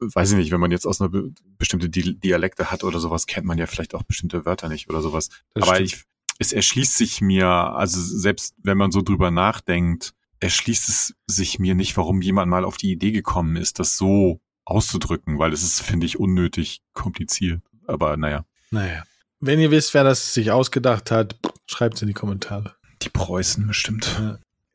[0.00, 3.26] weiß ich nicht, wenn man jetzt aus einer be bestimmte Di Dialekte hat oder sowas,
[3.26, 5.30] kennt man ja vielleicht auch bestimmte Wörter nicht oder sowas.
[5.54, 6.04] Das Aber ich,
[6.38, 11.74] es erschließt sich mir, also selbst wenn man so drüber nachdenkt, erschließt es sich mir
[11.74, 15.80] nicht, warum jemand mal auf die Idee gekommen ist, das so auszudrücken, weil es ist,
[15.80, 17.62] finde ich, unnötig kompliziert.
[17.86, 19.04] Aber naja, Naja.
[19.40, 22.74] Wenn ihr wisst, wer das sich ausgedacht hat, schreibt's in die Kommentare.
[23.04, 24.20] Die Preußen bestimmt.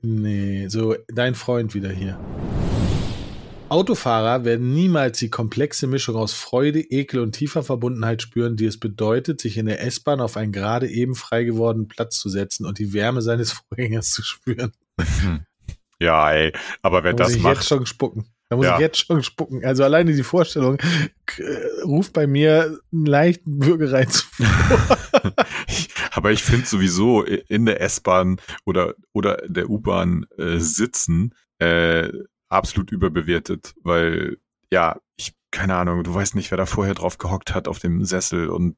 [0.01, 2.19] Nee, so dein Freund wieder hier.
[3.69, 8.79] Autofahrer werden niemals die komplexe Mischung aus Freude, Ekel und tiefer Verbundenheit spüren, die es
[8.79, 12.79] bedeutet, sich in der S-Bahn auf einen gerade eben frei gewordenen Platz zu setzen und
[12.79, 14.71] die Wärme seines Vorgängers zu spüren.
[15.99, 18.25] Ja, ey, aber wer Da muss das ich macht, jetzt schon spucken.
[18.49, 18.75] Da muss Ja.
[18.75, 19.63] ich jetzt schon spucken.
[19.63, 20.79] Also alleine die Vorstellung
[21.37, 24.47] äh, ruft bei mir einen leichten Bürgerreiz vor.
[26.19, 32.11] Aber ich finde sowieso in der S-Bahn oder, oder der U-Bahn äh, sitzen äh,
[32.49, 34.37] absolut überbewertet, weil
[34.69, 38.03] ja, ich, keine Ahnung, du weißt nicht, wer da vorher drauf gehockt hat auf dem
[38.03, 38.75] Sessel und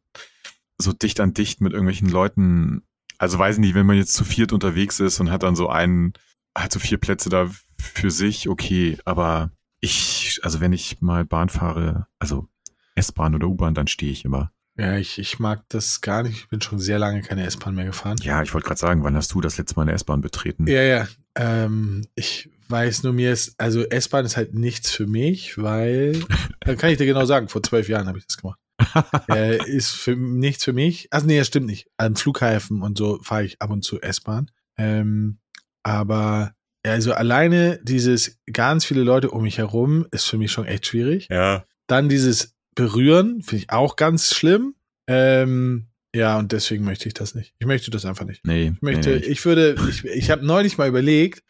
[0.77, 2.83] so dicht an dicht mit irgendwelchen Leuten.
[3.17, 6.13] Also weiß nicht, wenn man jetzt zu viert unterwegs ist und hat dann so einen,
[6.55, 7.49] hat so vier Plätze da
[7.79, 9.49] für sich, okay, aber
[9.79, 12.47] ich, also wenn ich mal Bahn fahre, also
[12.93, 14.51] S-Bahn oder U-Bahn, dann stehe ich immer.
[14.77, 16.37] Ja, ich, ich mag das gar nicht.
[16.37, 18.17] Ich bin schon sehr lange keine S-Bahn mehr gefahren.
[18.21, 20.67] Ja, ich wollte gerade sagen, wann hast du das letzte Mal eine S-Bahn betreten?
[20.67, 21.07] Ja, ja.
[21.35, 26.13] Ähm, ich weiß nur, mir ist, also S-Bahn ist halt nichts für mich, weil,
[26.61, 28.59] da kann ich dir genau sagen, vor zwölf Jahren habe ich das gemacht.
[29.29, 31.07] äh, ist für nichts für mich.
[31.11, 31.87] Also nee, das stimmt nicht.
[31.97, 34.49] An Flughäfen und so fahre ich ab und zu S-Bahn.
[34.77, 35.39] Ähm,
[35.83, 36.53] aber
[36.83, 41.27] also alleine dieses ganz viele Leute um mich herum ist für mich schon echt schwierig.
[41.29, 41.65] Ja.
[41.87, 44.75] Dann dieses Berühren finde ich auch ganz schlimm.
[45.07, 47.53] Ähm, ja, und deswegen möchte ich das nicht.
[47.59, 48.45] Ich möchte das einfach nicht.
[48.45, 48.73] Nee.
[48.75, 49.25] Ich möchte, nee, nee.
[49.25, 51.43] ich würde, ich, ich habe neulich mal überlegt,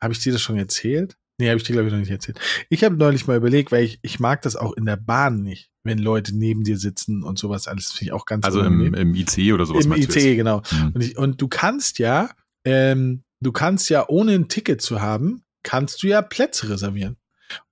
[0.00, 1.16] habe ich dir das schon erzählt?
[1.38, 2.38] Nee, habe ich dir, glaube ich, noch nicht erzählt.
[2.68, 5.70] Ich habe neulich mal überlegt, weil ich, ich mag das auch in der Bahn nicht,
[5.82, 9.14] wenn Leute neben dir sitzen und sowas alles, finde ich auch ganz Also im, im
[9.14, 10.14] IC oder sowas Im jetzt?
[10.14, 10.62] genau.
[10.68, 10.92] Hm.
[10.94, 12.30] Und, ich, und du kannst ja,
[12.64, 17.16] ähm, du kannst ja, ohne ein Ticket zu haben, kannst du ja Plätze reservieren.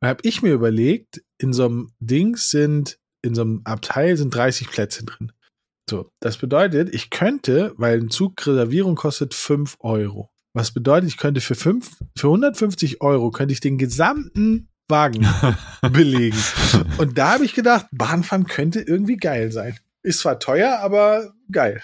[0.00, 4.34] Und habe ich mir überlegt, in so einem Dings sind, in so einem Abteil sind
[4.34, 5.32] 30 Plätze drin.
[5.88, 10.30] So, das bedeutet, ich könnte, weil ein Zug Reservierung kostet 5 Euro.
[10.52, 15.26] Was bedeutet, ich könnte für, fünf, für 150 Euro könnte ich den gesamten Wagen
[15.92, 16.38] belegen.
[16.98, 19.78] Und da habe ich gedacht, Bahnfahren könnte irgendwie geil sein.
[20.02, 21.82] Ist zwar teuer, aber geil.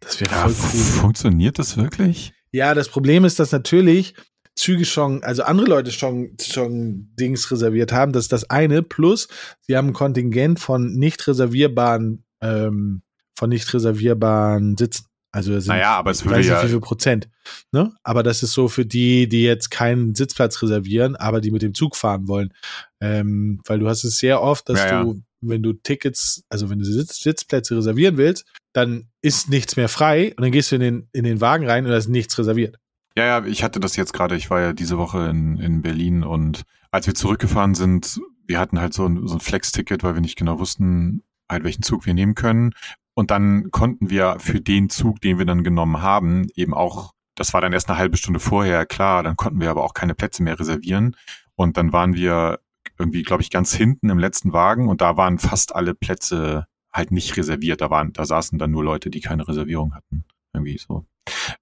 [0.00, 1.00] Das wäre Ja, voll cool.
[1.00, 2.32] Funktioniert das wirklich?
[2.50, 4.14] Ja, das Problem ist, dass natürlich
[4.62, 8.12] Züge schon, also andere Leute schon, schon Dings reserviert haben.
[8.12, 8.82] Das ist das eine.
[8.82, 9.26] Plus,
[9.62, 13.02] sie haben ein Kontingent von nicht reservierbaren, ähm,
[13.36, 15.06] von nicht reservierbaren Sitzen.
[15.34, 17.28] Also sind, Naja, aber es ich würde weiß nicht, ja- wie viel Prozent.
[17.72, 17.90] Ne?
[18.02, 21.72] Aber das ist so für die, die jetzt keinen Sitzplatz reservieren, aber die mit dem
[21.74, 22.52] Zug fahren wollen.
[23.00, 25.02] Ähm, weil du hast es sehr oft, dass Ja, ja.
[25.04, 28.44] du, wenn du Tickets, also wenn du Sitz, Sitzplätze reservieren willst,
[28.74, 31.84] dann ist nichts mehr frei und dann gehst du in den, in den Wagen rein
[31.86, 32.76] und da ist nichts reserviert.
[33.16, 36.24] Ja, ja, ich hatte das jetzt gerade, ich war ja diese Woche in, in Berlin
[36.24, 40.20] und als wir zurückgefahren sind, wir hatten halt so ein, so ein Flex-Ticket, weil wir
[40.20, 42.72] nicht genau wussten, halt welchen Zug wir nehmen können.
[43.14, 47.52] Und dann konnten wir für den Zug, den wir dann genommen haben, eben auch, das
[47.54, 50.42] war dann erst eine halbe Stunde vorher, klar, dann konnten wir aber auch keine Plätze
[50.42, 51.16] mehr reservieren.
[51.54, 52.60] Und dann waren wir
[52.98, 57.10] irgendwie, glaube ich, ganz hinten im letzten Wagen und da waren fast alle Plätze halt
[57.10, 57.80] nicht reserviert.
[57.80, 60.24] Da waren, da saßen dann nur Leute, die keine Reservierung hatten.
[60.54, 61.06] Irgendwie so.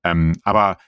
[0.02, 0.78] Ähm, aber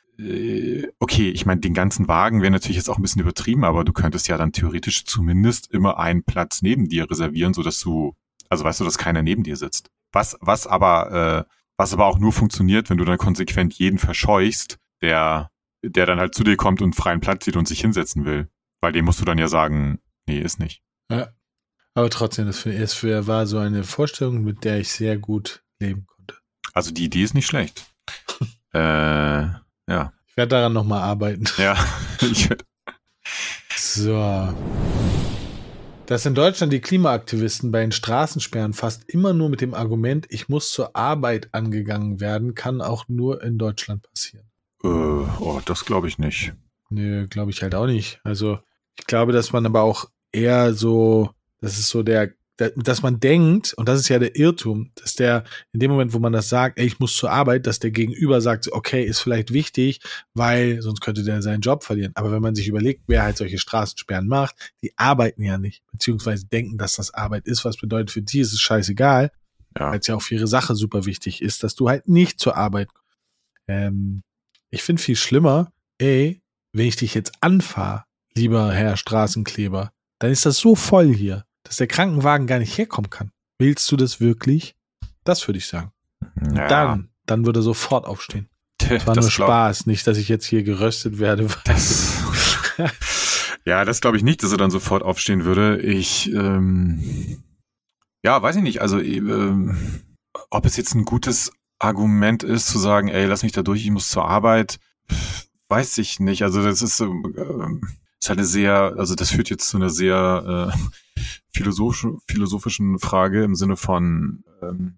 [0.98, 3.92] okay, ich meine, den ganzen Wagen wäre natürlich jetzt auch ein bisschen übertrieben, aber du
[3.92, 8.14] könntest ja dann theoretisch zumindest immer einen Platz neben dir reservieren, so dass du,
[8.48, 9.90] also weißt du, dass keiner neben dir sitzt.
[10.12, 14.78] Was, was aber, äh, was aber auch nur funktioniert, wenn du dann konsequent jeden verscheuchst,
[15.00, 15.50] der,
[15.82, 18.48] der dann halt zu dir kommt und freien Platz sieht und sich hinsetzen will.
[18.80, 20.82] Weil dem musst du dann ja sagen, nee, ist nicht.
[21.10, 21.28] Ja.
[21.94, 25.62] Aber trotzdem, das für, es für, war so eine Vorstellung, mit der ich sehr gut
[25.78, 26.36] leben konnte.
[26.72, 27.84] Also die Idee ist nicht schlecht.
[28.72, 29.46] äh,
[29.88, 30.12] ja.
[30.28, 31.44] Ich werde daran nochmal arbeiten.
[31.58, 31.76] Ja.
[33.94, 34.54] So.
[36.06, 40.48] Dass in Deutschland die Klimaaktivisten bei den Straßensperren fast immer nur mit dem Argument, ich
[40.48, 44.46] muss zur Arbeit angegangen werden, kann auch nur in Deutschland passieren.
[44.82, 46.54] Äh, oh, das glaube ich nicht.
[46.90, 48.20] Nö, glaube ich halt auch nicht.
[48.24, 48.58] Also,
[48.98, 53.72] ich glaube, dass man aber auch eher so, das ist so der dass man denkt,
[53.74, 56.78] und das ist ja der Irrtum, dass der, in dem Moment, wo man das sagt,
[56.78, 60.00] ey, ich muss zur Arbeit, dass der Gegenüber sagt, okay, ist vielleicht wichtig,
[60.34, 62.12] weil sonst könnte der seinen Job verlieren.
[62.14, 66.46] Aber wenn man sich überlegt, wer halt solche Straßensperren macht, die arbeiten ja nicht, beziehungsweise
[66.46, 69.30] denken, dass das Arbeit ist, was bedeutet, für die ist es scheißegal,
[69.78, 69.90] ja.
[69.90, 72.56] weil es ja auch für ihre Sache super wichtig ist, dass du halt nicht zur
[72.56, 72.88] Arbeit
[73.66, 74.22] ähm,
[74.70, 80.46] Ich finde viel schlimmer, ey, wenn ich dich jetzt anfahre, lieber Herr Straßenkleber, dann ist
[80.46, 83.30] das so voll hier dass der Krankenwagen gar nicht herkommen kann.
[83.58, 84.74] Willst du das wirklich?
[85.24, 85.92] Das würde ich sagen.
[86.54, 86.68] Ja.
[86.68, 88.48] Dann, dann würde er sofort aufstehen.
[88.78, 91.46] Das war das nur Spaß, nicht, dass ich jetzt hier geröstet werde.
[91.64, 92.18] Das,
[93.64, 95.80] ja, das glaube ich nicht, dass er dann sofort aufstehen würde.
[95.80, 97.42] Ich, ähm,
[98.24, 98.80] ja, weiß ich nicht.
[98.80, 100.02] Also, ähm,
[100.50, 103.90] ob es jetzt ein gutes Argument ist, zu sagen, ey, lass mich da durch, ich
[103.90, 104.78] muss zur Arbeit,
[105.68, 106.42] weiß ich nicht.
[106.42, 107.82] Also, das ist, ähm,
[108.20, 110.78] ist halt eine sehr, also das führt jetzt zu einer sehr äh,
[111.54, 114.96] philosophischen, Frage im Sinne von, ähm,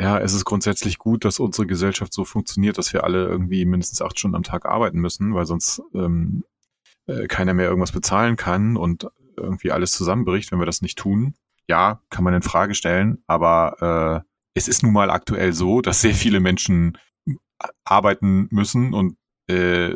[0.00, 4.00] ja, es ist grundsätzlich gut, dass unsere Gesellschaft so funktioniert, dass wir alle irgendwie mindestens
[4.00, 6.44] acht Stunden am Tag arbeiten müssen, weil sonst ähm,
[7.06, 11.34] äh, keiner mehr irgendwas bezahlen kann und irgendwie alles zusammenbricht, wenn wir das nicht tun.
[11.68, 16.00] Ja, kann man in Frage stellen, aber äh, es ist nun mal aktuell so, dass
[16.00, 16.98] sehr viele Menschen
[17.84, 19.16] arbeiten müssen und
[19.48, 19.94] äh,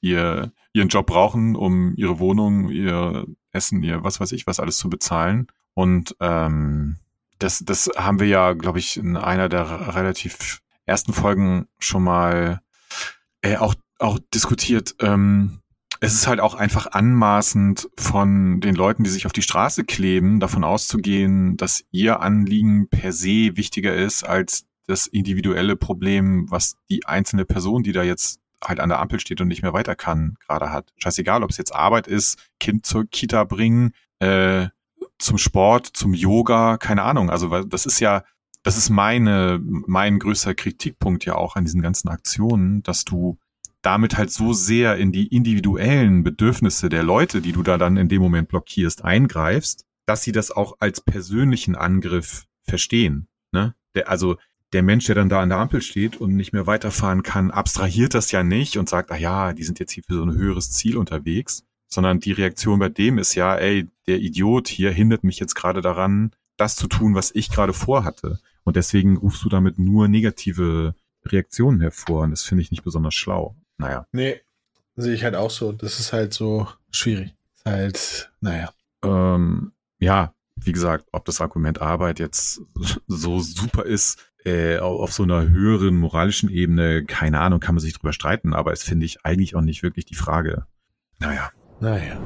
[0.00, 4.78] ihr, ihren Job brauchen, um ihre Wohnung, ihr Essen, ihr was weiß ich, was alles
[4.78, 5.48] zu bezahlen.
[5.74, 6.96] Und ähm,
[7.38, 12.60] das, das haben wir ja, glaube ich, in einer der relativ ersten Folgen schon mal
[13.42, 14.94] äh, auch, auch diskutiert.
[15.00, 15.60] Ähm,
[16.00, 20.40] es ist halt auch einfach anmaßend von den Leuten, die sich auf die Straße kleben,
[20.40, 27.06] davon auszugehen, dass ihr Anliegen per se wichtiger ist als das individuelle Problem, was die
[27.06, 30.36] einzelne Person, die da jetzt halt an der Ampel steht und nicht mehr weiter kann,
[30.46, 30.92] gerade hat.
[30.96, 34.68] Scheißegal, ob es jetzt Arbeit ist, Kind zur Kita bringen, äh,
[35.18, 37.30] zum Sport, zum Yoga, keine Ahnung.
[37.30, 38.24] Also das ist ja,
[38.62, 43.38] das ist meine, mein größter Kritikpunkt ja auch an diesen ganzen Aktionen, dass du
[43.82, 48.08] damit halt so sehr in die individuellen Bedürfnisse der Leute, die du da dann in
[48.08, 53.28] dem Moment blockierst, eingreifst, dass sie das auch als persönlichen Angriff verstehen.
[53.52, 53.74] Ne?
[53.94, 54.36] Der, also
[54.76, 58.12] der Mensch, der dann da an der Ampel steht und nicht mehr weiterfahren kann, abstrahiert
[58.12, 60.70] das ja nicht und sagt, ah ja, die sind jetzt hier für so ein höheres
[60.70, 65.38] Ziel unterwegs, sondern die Reaktion bei dem ist ja, ey, der Idiot hier hindert mich
[65.38, 68.38] jetzt gerade daran, das zu tun, was ich gerade vorhatte.
[68.64, 73.14] Und deswegen rufst du damit nur negative Reaktionen hervor und das finde ich nicht besonders
[73.14, 73.56] schlau.
[73.78, 74.06] Naja.
[74.12, 74.42] Nee,
[74.94, 75.72] sehe ich halt auch so.
[75.72, 77.34] Das ist halt so schwierig.
[77.54, 78.74] Ist halt, naja.
[79.02, 82.62] Ähm, ja, wie gesagt, ob das Argument Arbeit jetzt
[83.06, 87.94] so super ist, äh, auf so einer höheren moralischen Ebene, keine Ahnung, kann man sich
[87.94, 90.66] drüber streiten, aber es finde ich eigentlich auch nicht wirklich die Frage.
[91.18, 91.50] Naja.
[91.80, 92.18] Naja.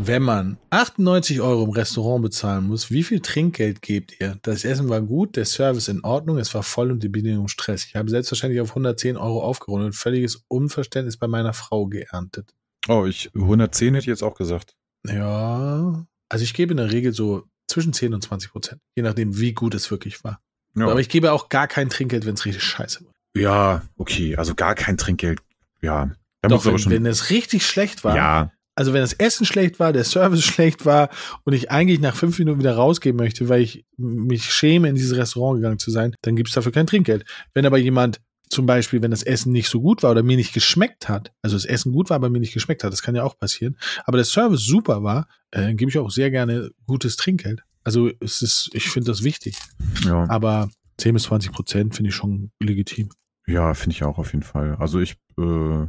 [0.00, 4.38] Wenn man 98 Euro im Restaurant bezahlen muss, wie viel Trinkgeld gebt ihr?
[4.42, 7.84] Das Essen war gut, der Service in Ordnung, es war voll und die Bedienung Stress.
[7.84, 12.54] Ich habe selbstverständlich auf 110 Euro aufgerundet und völliges Unverständnis bei meiner Frau geerntet.
[12.86, 14.76] Oh, ich 110 hätte ich jetzt auch gesagt.
[15.04, 19.38] Ja, also ich gebe in der Regel so zwischen 10 und 20 Prozent, je nachdem,
[19.38, 20.40] wie gut es wirklich war.
[20.74, 20.88] Ja.
[20.88, 23.12] Aber ich gebe auch gar kein Trinkgeld, wenn es richtig scheiße war.
[23.36, 24.36] Ja, okay.
[24.36, 25.40] Also gar kein Trinkgeld.
[25.80, 26.10] Ja.
[26.42, 28.16] Doch, wenn, wenn es richtig schlecht war.
[28.16, 28.52] Ja.
[28.74, 31.10] Also wenn das Essen schlecht war, der Service schlecht war
[31.44, 35.16] und ich eigentlich nach fünf Minuten wieder rausgehen möchte, weil ich mich schäme, in dieses
[35.16, 37.24] Restaurant gegangen zu sein, dann gibt es dafür kein Trinkgeld.
[37.54, 40.52] Wenn aber jemand zum Beispiel, wenn das Essen nicht so gut war oder mir nicht
[40.52, 43.24] geschmeckt hat, also das Essen gut war, aber mir nicht geschmeckt hat, das kann ja
[43.24, 47.62] auch passieren, aber der Service super war, äh, gebe ich auch sehr gerne gutes Trinkgeld.
[47.84, 49.56] Also es ist, ich finde das wichtig.
[50.04, 50.28] Ja.
[50.28, 53.08] Aber 10 bis 20 Prozent finde ich schon legitim.
[53.46, 54.76] Ja, finde ich auch auf jeden Fall.
[54.78, 55.86] Also ich, äh,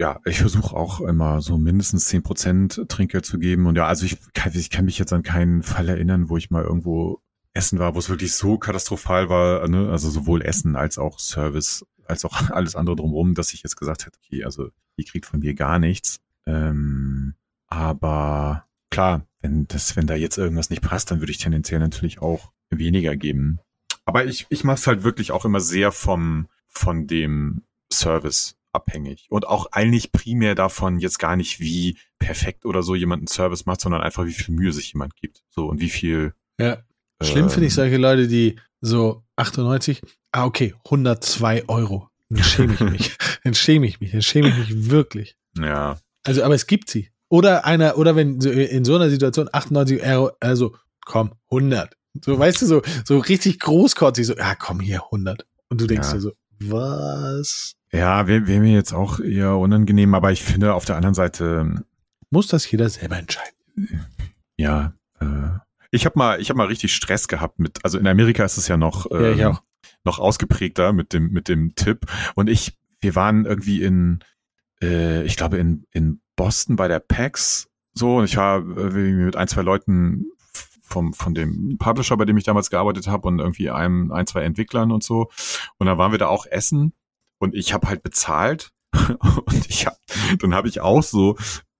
[0.00, 3.66] ja, ich versuche auch immer so mindestens zehn Prozent Trinkgeld zu geben.
[3.66, 6.50] Und ja, also ich kann, ich kann mich jetzt an keinen Fall erinnern, wo ich
[6.50, 7.22] mal irgendwo
[7.54, 9.90] essen war, wo es wirklich so katastrophal war, ne?
[9.90, 14.06] also sowohl Essen als auch Service, als auch alles andere drumherum, dass ich jetzt gesagt
[14.06, 16.20] hätte, okay, also die kriegt von mir gar nichts.
[16.46, 17.34] Ähm,
[17.66, 22.20] aber klar, wenn das, wenn da jetzt irgendwas nicht passt, dann würde ich tendenziell natürlich
[22.20, 23.60] auch weniger geben.
[24.04, 29.26] Aber ich, ich mache es halt wirklich auch immer sehr vom, von dem Service abhängig.
[29.30, 33.66] Und auch eigentlich primär davon jetzt gar nicht, wie perfekt oder so jemand einen Service
[33.66, 35.42] macht, sondern einfach, wie viel Mühe sich jemand gibt.
[35.50, 36.34] So und wie viel.
[36.58, 36.82] Ja.
[37.20, 42.08] Schlimm ähm, finde ich solche Leute, die so 98, ah, okay, 102 Euro.
[42.28, 43.18] Dann schäme ich mich.
[43.44, 44.12] dann schäme ich mich.
[44.12, 45.36] Dann schäme ich mich wirklich.
[45.58, 45.98] Ja.
[46.24, 47.10] Also, aber es gibt sie.
[47.30, 51.94] Oder einer, oder wenn in so einer Situation 98 Euro, also komm, 100.
[52.24, 55.46] So, weißt du, so, so richtig großkotzig, so, ja, komm hier, 100.
[55.68, 56.14] Und du denkst ja.
[56.14, 57.74] dir so, was?
[57.92, 61.60] Ja, wäre wär mir jetzt auch eher unangenehm, aber ich finde auf der anderen Seite.
[61.60, 61.84] Ähm,
[62.30, 63.54] Muss das jeder selber entscheiden.
[64.56, 65.26] Ja, äh,
[65.90, 68.68] ich habe mal, ich habe mal richtig Stress gehabt mit, also in Amerika ist es
[68.68, 69.58] ja noch, äh, ja, ähm,
[70.04, 72.06] noch ausgeprägter mit dem, mit dem Tipp.
[72.34, 74.20] Und ich, wir waren irgendwie in,
[74.82, 79.48] äh, ich glaube in, in Boston bei der PAX so und ich war mit ein,
[79.48, 80.30] zwei Leuten
[80.82, 84.42] vom, von dem Publisher, bei dem ich damals gearbeitet habe und irgendwie einem, ein, zwei
[84.42, 85.30] Entwicklern und so.
[85.78, 86.92] Und dann waren wir da auch essen
[87.38, 88.70] und ich habe halt bezahlt
[89.44, 89.98] und ich hab,
[90.38, 91.36] dann habe ich auch so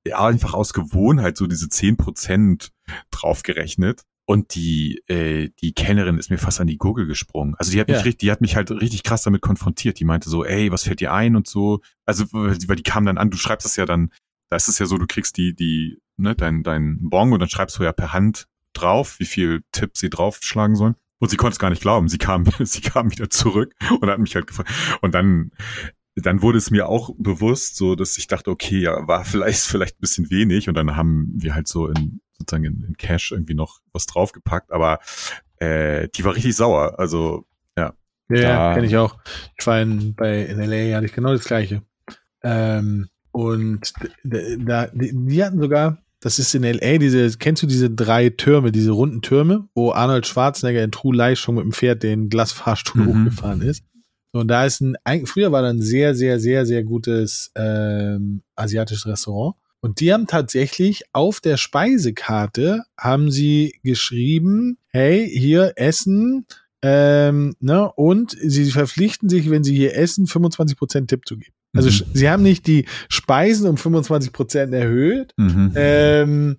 [0.06, 2.72] ja, einfach aus Gewohnheit so diese zehn Prozent
[3.10, 4.02] draufgerechnet.
[4.30, 7.54] Und die, äh, die Kellnerin ist mir fast an die Gurgel gesprungen.
[7.56, 8.02] Also die hat mich ja.
[8.02, 9.98] richtig, die hat mich halt richtig krass damit konfrontiert.
[9.98, 11.80] Die meinte so, ey, was fällt dir ein und so.
[12.04, 14.12] Also, weil die kam dann an, du schreibst es ja dann,
[14.50, 17.48] da ist es ja so, du kriegst die, die, ne, dein, dein Bon und dann
[17.48, 20.96] schreibst du ja per Hand drauf, wie viel Tipps sie draufschlagen sollen.
[21.20, 22.08] Und sie konnte es gar nicht glauben.
[22.08, 24.70] Sie kam, sie kam wieder zurück und hat mich halt gefragt.
[25.00, 25.52] Und dann,
[26.16, 29.96] dann wurde es mir auch bewusst, so dass ich dachte, okay, ja, war vielleicht vielleicht
[29.96, 30.68] ein bisschen wenig.
[30.68, 34.72] Und dann haben wir halt so in sozusagen in, in Cash irgendwie noch was draufgepackt.
[34.72, 35.00] Aber
[35.56, 36.98] äh, die war richtig sauer.
[36.98, 37.46] Also
[37.76, 37.94] ja.
[38.28, 39.16] Ja, ja kenne ich auch.
[39.58, 41.82] Ich war in, bei in LA hatte ich genau das gleiche.
[42.42, 43.92] Ähm, und
[44.24, 48.72] da, die, die hatten sogar, das ist in LA, diese, kennst du diese drei Türme,
[48.72, 53.02] diese runden Türme, wo Arnold Schwarzenegger in True Lies schon mit dem Pferd den Glasfahrstuhl
[53.02, 53.26] mhm.
[53.26, 53.84] hochgefahren ist?
[54.32, 59.06] Und da ist ein, früher war da ein sehr, sehr, sehr, sehr gutes ähm, asiatisches
[59.06, 59.56] Restaurant.
[59.80, 66.46] Und die haben tatsächlich auf der Speisekarte haben sie geschrieben, hey, hier Essen,
[66.82, 71.54] ähm, ne, und sie verpflichten sich, wenn sie hier essen, 25% Tipp zu geben.
[71.74, 72.10] Also mhm.
[72.14, 75.72] sie haben nicht die Speisen um 25 Prozent erhöht, mhm.
[75.74, 76.56] ähm,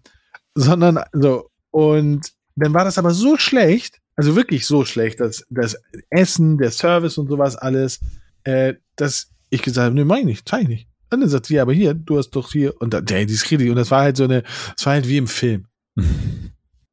[0.56, 1.50] sondern so.
[1.72, 5.78] Und dann war das aber so schlecht, also wirklich so schlecht, dass das
[6.10, 8.00] Essen, der Service und sowas alles,
[8.44, 10.89] äh, dass ich gesagt habe, nee, mach ich nicht, zeig ich nicht.
[11.12, 13.34] Und dann sagt sie, ja, aber hier, du hast doch hier, und dann, ey, die
[13.34, 13.70] ist richtig.
[13.70, 14.44] Und das war halt so eine,
[14.76, 15.66] das war halt wie im Film.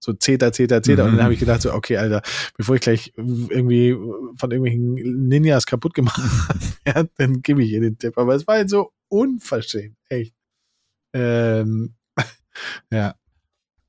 [0.07, 1.02] so Zeta, Zeta, Zeta.
[1.02, 1.11] Mhm.
[1.11, 2.22] Und dann habe ich gedacht, so, okay, Alter,
[2.57, 3.92] bevor ich gleich irgendwie
[4.37, 6.20] von irgendwelchen Ninjas kaputt gemacht
[6.85, 8.16] werde, dann gebe ich ihr den Tipp.
[8.16, 10.35] Aber es war halt so unverschämt, echt.
[11.12, 11.94] Ähm,
[12.90, 13.14] ja.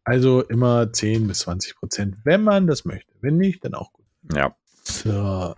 [0.03, 3.13] Also immer 10 bis 20 Prozent, wenn man das möchte.
[3.21, 4.05] Wenn nicht, dann auch gut.
[4.33, 4.55] Ja.
[4.83, 5.53] So.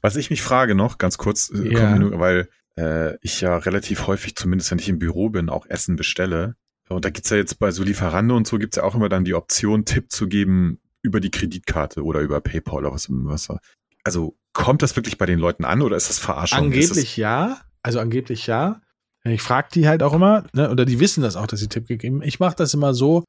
[0.00, 2.18] Was ich mich frage noch, ganz kurz, äh, ja.
[2.18, 6.56] weil äh, ich ja relativ häufig, zumindest wenn ich im Büro bin, auch Essen bestelle.
[6.88, 9.24] Und da gibt's ja jetzt bei so Lieferando und so gibt's ja auch immer dann
[9.24, 13.48] die Option, Tipp zu geben über die Kreditkarte oder über PayPal oder was, was.
[14.04, 16.58] Also kommt das wirklich bei den Leuten an oder ist das Verarschung?
[16.58, 17.60] Angeblich ja.
[17.82, 18.80] Also angeblich ja.
[19.24, 21.86] Ich frage die halt auch immer, ne, oder die wissen das auch, dass sie Tipp
[21.86, 22.22] gegeben.
[22.22, 23.24] Ich mache das immer so.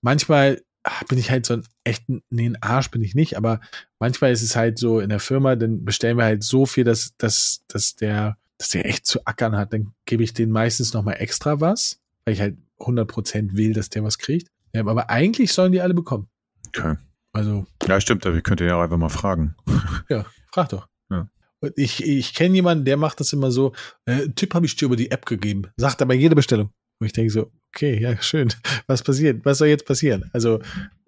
[0.00, 0.62] Manchmal
[1.08, 3.60] bin ich halt so ein echten, nee, ein Arsch bin ich nicht, aber
[3.98, 7.16] manchmal ist es halt so in der Firma, dann bestellen wir halt so viel, dass,
[7.18, 9.72] dass, dass der, dass der echt zu ackern hat.
[9.72, 14.04] Dann gebe ich denen meistens nochmal extra was, weil ich halt 100% will, dass der
[14.04, 14.48] was kriegt.
[14.72, 16.28] Ja, aber eigentlich sollen die alle bekommen.
[16.68, 16.96] Okay.
[17.32, 17.66] Also.
[17.86, 19.54] Ja, stimmt, aber wir könnten ja auch einfach mal fragen.
[20.08, 20.88] Ja, frag doch.
[21.10, 21.28] Ja.
[21.76, 23.72] Ich, ich kenne jemanden, der macht das immer so.
[24.04, 25.64] Äh, Tipp habe ich dir über die App gegeben.
[25.76, 26.70] Sagt er bei jeder Bestellung.
[26.98, 28.52] Und ich denke so, okay, ja, schön.
[28.86, 29.44] Was passiert?
[29.44, 30.28] Was soll jetzt passieren?
[30.32, 30.60] Also,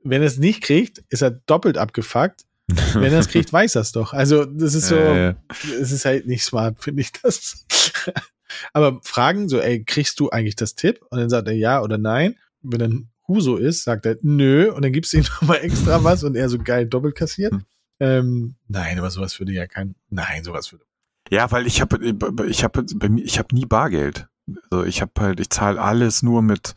[0.03, 2.45] wenn er es nicht kriegt, ist er doppelt abgefuckt.
[2.95, 4.13] Wenn er es kriegt, weiß er es doch.
[4.13, 5.95] Also, das ist so, es äh.
[5.95, 7.67] ist halt nicht smart, finde ich das.
[8.73, 11.01] Aber fragen so, ey, kriegst du eigentlich das Tipp?
[11.11, 12.37] Und dann sagt er ja oder nein.
[12.63, 16.25] Wenn dann Huso ist, sagt er nö und dann gibst du ihm nochmal extra was
[16.25, 17.53] und er so geil doppelt kassiert.
[17.53, 17.65] Hm.
[18.01, 20.85] Ähm, nein, aber sowas würde ja kein, nein, sowas würde.
[21.31, 21.99] Ja, weil ich habe,
[22.47, 24.27] ich habe bei mir, ich habe nie Bargeld.
[24.71, 26.75] Also ich habe halt, ich zahle alles nur mit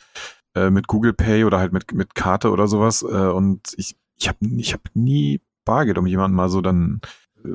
[0.55, 4.29] äh, mit Google Pay oder halt mit mit Karte oder sowas äh, und ich ich
[4.29, 7.01] habe ich habe nie Bargeld, um jemanden mal so dann
[7.45, 7.49] äh,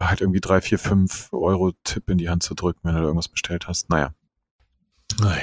[0.00, 3.06] halt irgendwie drei, vier, fünf Euro Tipp in die Hand zu drücken, wenn du da
[3.06, 3.90] irgendwas bestellt hast.
[3.90, 4.14] Naja.
[5.20, 5.42] Naja.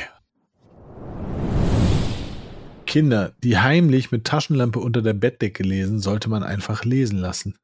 [2.86, 7.56] Kinder, die heimlich mit Taschenlampe unter der Bettdecke lesen, sollte man einfach lesen lassen.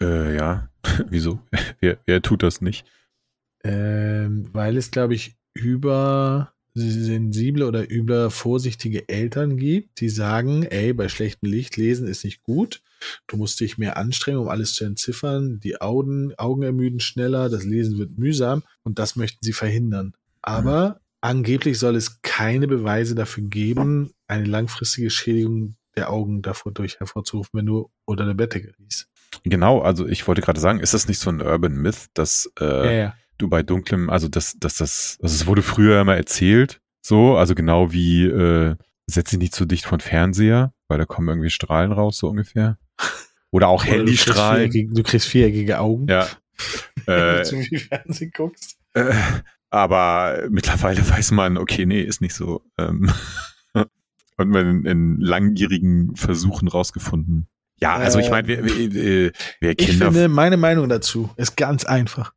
[0.00, 0.68] Äh, ja.
[1.08, 1.40] Wieso?
[1.80, 2.86] wer, wer tut das nicht?
[3.64, 10.92] Ähm, weil es, glaube ich, über sensible oder über vorsichtige Eltern gibt, die sagen, ey,
[10.92, 12.82] bei schlechtem Licht lesen ist nicht gut.
[13.26, 15.60] Du musst dich mehr anstrengen, um alles zu entziffern.
[15.60, 20.14] Die Augen, Augen ermüden schneller, das Lesen wird mühsam und das möchten sie verhindern.
[20.42, 20.94] Aber mhm.
[21.20, 27.50] angeblich soll es keine Beweise dafür geben, eine langfristige Schädigung der Augen davor durch hervorzurufen,
[27.54, 29.08] wenn du unter der Bettdecke liest.
[29.44, 32.64] Genau, also ich wollte gerade sagen, ist das nicht so ein Urban Myth, dass äh,
[32.64, 36.80] ja, ja du bei dunklem, also das, das, das, also es wurde früher immer erzählt,
[37.02, 38.76] so, also genau wie äh,
[39.06, 42.78] setz dich nicht zu dicht von Fernseher, weil da kommen irgendwie Strahlen raus, so ungefähr.
[43.50, 44.70] Oder auch Handystrahlen.
[44.70, 46.06] Du, du kriegst viereckige Augen.
[46.08, 46.28] Ja.
[47.06, 48.76] wenn du zu viel Fernsehen guckst.
[48.94, 49.12] Äh,
[49.70, 52.62] aber mittlerweile weiß man, okay, nee, ist nicht so.
[52.78, 53.10] Ähm,
[54.36, 57.48] und man in, in langjährigen Versuchen rausgefunden.
[57.78, 59.92] Ja, also ich meine, wer, wer, wer Kinder.
[59.92, 62.32] Ich finde, meine Meinung dazu ist ganz einfach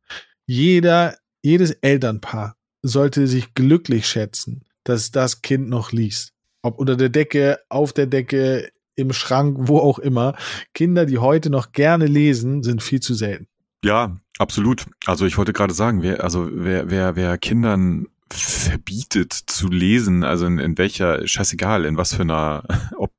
[0.50, 6.32] jeder, jedes Elternpaar sollte sich glücklich schätzen, dass das Kind noch liest.
[6.62, 10.34] Ob unter der Decke, auf der Decke, im Schrank, wo auch immer.
[10.74, 13.46] Kinder, die heute noch gerne lesen, sind viel zu selten.
[13.84, 14.86] Ja, absolut.
[15.06, 20.46] Also ich wollte gerade sagen, wer, also wer, wer, wer Kindern verbietet zu lesen, also
[20.46, 22.64] in, in welcher, scheißegal, in was für einer,
[22.96, 23.12] ob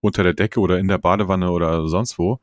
[0.00, 2.40] unter der Decke oder in der Badewanne oder sonst wo,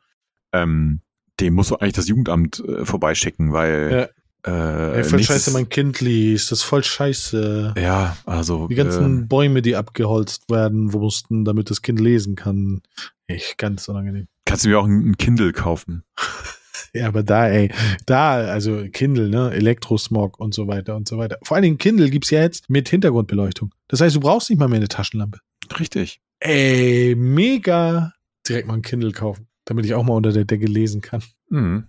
[0.51, 1.01] ähm,
[1.39, 4.23] dem muss eigentlich das Jugendamt äh, vorbeischicken, weil ja.
[4.45, 6.51] Äh, Ey, voll scheiße, mein Kind liest.
[6.51, 7.73] Das ist voll scheiße.
[7.77, 8.67] Ja, also.
[8.67, 12.81] Die ganzen äh, Bäume, die abgeholzt werden, mussten, damit das Kind lesen kann.
[13.25, 14.27] Echt ganz unangenehm.
[14.45, 16.03] Kannst du mir auch ein Kindle kaufen?
[16.93, 17.71] ja, aber da, ey,
[18.05, 21.39] da, also Kindle, ne, Elektrosmog und so weiter und so weiter.
[21.41, 23.73] Vor allen Dingen Kindle gibt's ja jetzt mit Hintergrundbeleuchtung.
[23.87, 25.39] Das heißt, du brauchst nicht mal mehr eine Taschenlampe.
[25.79, 26.21] Richtig.
[26.39, 28.13] Ey, mega.
[28.47, 31.23] Direkt mal ein Kindle kaufen, damit ich auch mal unter der Decke lesen kann.
[31.49, 31.87] Mhm.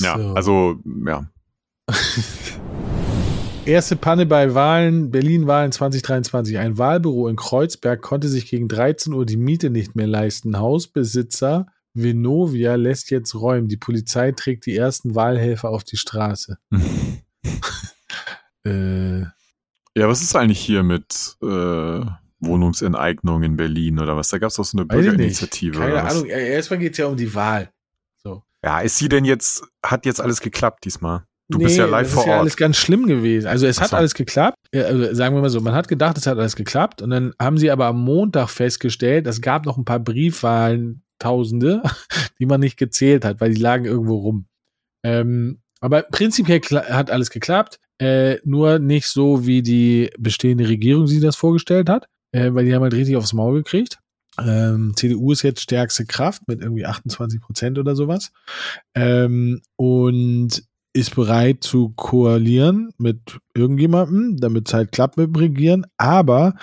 [0.00, 1.28] Ja, also, ja,
[3.66, 6.58] Erste Panne bei Wahlen, Berlin-Wahlen 2023.
[6.58, 10.58] Ein Wahlbüro in Kreuzberg konnte sich gegen 13 Uhr die Miete nicht mehr leisten.
[10.58, 13.68] Hausbesitzer Venovia lässt jetzt räumen.
[13.68, 16.58] Die Polizei trägt die ersten Wahlhelfer auf die Straße.
[18.64, 22.04] äh, ja, was ist eigentlich hier mit äh,
[22.40, 24.28] Wohnungsenteignung in Berlin oder was?
[24.28, 25.78] Da gab es doch so eine Bürgerinitiative.
[25.78, 26.26] Keine Ahnung.
[26.26, 27.70] Erstmal geht es ja um die Wahl.
[28.22, 28.42] So.
[28.62, 31.24] Ja, ist sie denn jetzt, hat jetzt alles geklappt diesmal?
[31.48, 32.26] Du nee, bist ja live vor Ort.
[32.26, 33.46] Das ist ja alles ganz schlimm gewesen.
[33.46, 33.96] Also es Ach hat so.
[33.96, 34.56] alles geklappt.
[34.74, 37.02] Also sagen wir mal so, man hat gedacht, es hat alles geklappt.
[37.02, 41.82] Und dann haben sie aber am Montag festgestellt, es gab noch ein paar Briefwahlen, Tausende,
[42.40, 44.46] die man nicht gezählt hat, weil die lagen irgendwo rum.
[45.04, 47.78] Ähm, aber prinzipiell hat alles geklappt.
[47.98, 52.74] Äh, nur nicht so, wie die bestehende Regierung sich das vorgestellt hat, äh, weil die
[52.74, 53.98] haben halt richtig aufs Maul gekriegt.
[54.38, 58.32] Ähm, CDU ist jetzt stärkste Kraft mit irgendwie 28 Prozent oder sowas.
[58.94, 60.64] Ähm, und
[60.94, 65.86] ist bereit zu koalieren mit irgendjemandem, damit es halt klappt mit dem Regieren.
[65.96, 66.54] Aber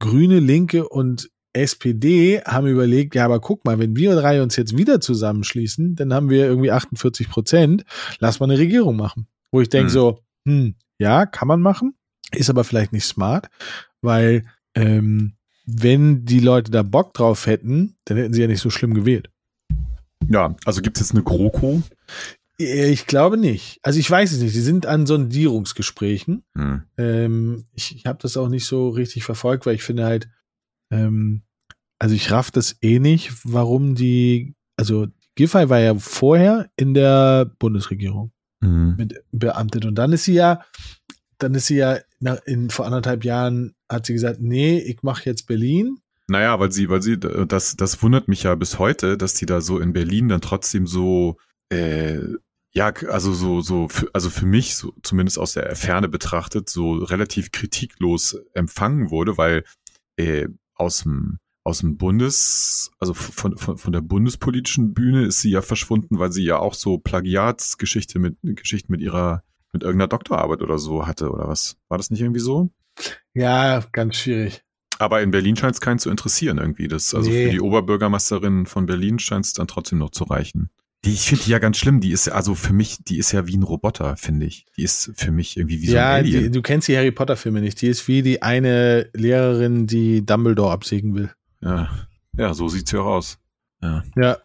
[0.00, 4.76] Grüne, Linke und SPD haben überlegt, ja, aber guck mal, wenn wir drei uns jetzt
[4.76, 7.84] wieder zusammenschließen, dann haben wir irgendwie 48 Prozent.
[8.18, 9.28] Lass mal eine Regierung machen.
[9.52, 9.92] Wo ich denke hm.
[9.92, 11.94] so, hm, ja, kann man machen,
[12.32, 13.48] ist aber vielleicht nicht smart,
[14.02, 15.34] weil ähm,
[15.64, 19.30] wenn die Leute da Bock drauf hätten, dann hätten sie ja nicht so schlimm gewählt.
[20.28, 21.82] Ja, also gibt es jetzt eine GroKo?
[22.60, 23.78] Äh, ich glaube nicht.
[23.82, 24.52] Also ich weiß es nicht.
[24.52, 26.44] Sie sind an Sondierungsgesprächen.
[26.56, 26.82] Hm.
[26.96, 30.28] Ähm, ich ich habe das auch nicht so richtig verfolgt, weil ich finde halt,
[30.90, 31.42] ähm,
[31.98, 37.50] also ich raff das eh nicht, warum die, also Giffey war ja vorher in der
[37.58, 38.32] Bundesregierung
[38.62, 38.96] hm.
[38.96, 40.62] mit beamtet und dann ist sie ja,
[41.38, 45.24] dann ist sie ja nach, in, vor anderthalb Jahren hat sie gesagt, nee, ich mache
[45.26, 45.98] jetzt Berlin.
[46.28, 49.60] Naja, weil sie, weil sie, das, das wundert mich ja bis heute, dass die da
[49.60, 51.36] so in Berlin dann trotzdem so
[51.68, 52.18] äh,
[52.76, 56.92] ja, also so, so, für, also für mich, so, zumindest aus der Ferne betrachtet, so
[56.92, 59.64] relativ kritiklos empfangen wurde, weil
[60.16, 65.50] äh, aus dem aus dem Bundes, also von, von, von der bundespolitischen Bühne ist sie
[65.50, 70.60] ja verschwunden, weil sie ja auch so Plagiatsgeschichte mit Geschichten mit ihrer mit irgendeiner Doktorarbeit
[70.60, 71.78] oder so hatte oder was?
[71.88, 72.70] War das nicht irgendwie so?
[73.32, 74.62] Ja, ganz schwierig.
[74.98, 76.88] Aber in Berlin scheint es keinen zu interessieren irgendwie.
[76.88, 77.46] Das, also nee.
[77.46, 80.70] für die Oberbürgermeisterin von Berlin scheint es dann trotzdem noch zu reichen.
[81.06, 82.00] Die, ich finde die ja ganz schlimm.
[82.00, 84.66] Die ist also für mich, die ist ja wie ein Roboter, finde ich.
[84.76, 86.44] Die ist für mich irgendwie wie so ja, ein Alien.
[86.44, 87.80] Ja, du kennst die Harry Potter Filme nicht.
[87.80, 91.30] Die ist wie die eine Lehrerin, die Dumbledore absägen will.
[91.60, 91.88] Ja,
[92.36, 93.38] ja, so sieht's ja auch aus.
[93.80, 94.02] Ja.
[94.16, 94.38] Ja.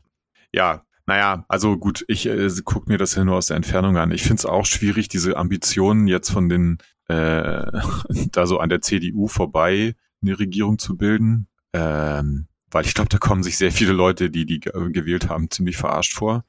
[0.53, 4.11] Ja, naja, also gut, ich äh, gucke mir das ja nur aus der Entfernung an.
[4.11, 7.71] Ich finde es auch schwierig, diese Ambitionen jetzt von den äh,
[8.31, 11.47] da so an der CDU vorbei eine Regierung zu bilden.
[11.73, 15.77] Ähm, weil ich glaube, da kommen sich sehr viele Leute, die die gewählt haben, ziemlich
[15.77, 16.45] verarscht vor.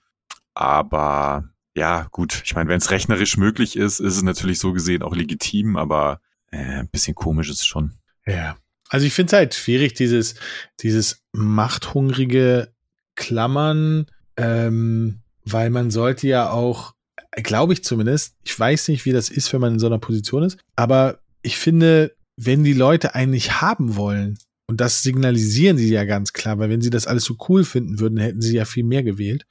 [0.55, 5.03] Aber ja, gut, ich meine, wenn es rechnerisch möglich ist, ist es natürlich so gesehen
[5.03, 6.21] auch legitim, aber
[6.51, 7.93] äh, ein bisschen komisch ist es schon.
[8.27, 8.57] Ja.
[8.89, 10.35] Also ich finde es halt schwierig, dieses,
[10.81, 12.73] dieses machthungrige
[13.15, 14.07] Klammern,
[14.37, 16.95] ähm, weil man sollte ja auch,
[17.37, 20.43] glaube ich zumindest, ich weiß nicht, wie das ist, wenn man in so einer Position
[20.43, 24.39] ist, aber ich finde, wenn die Leute einen nicht haben wollen,
[24.73, 28.01] und das signalisieren sie ja ganz klar, weil wenn sie das alles so cool finden
[28.01, 29.45] würden, hätten sie ja viel mehr gewählt.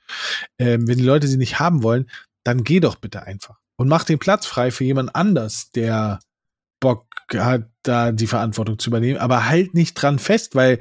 [0.57, 2.09] Ähm, wenn die Leute sie nicht haben wollen,
[2.43, 6.19] dann geh doch bitte einfach und mach den Platz frei für jemand anders, der
[6.79, 7.05] Bock
[7.35, 10.79] hat, da die Verantwortung zu übernehmen, aber halt nicht dran fest, weil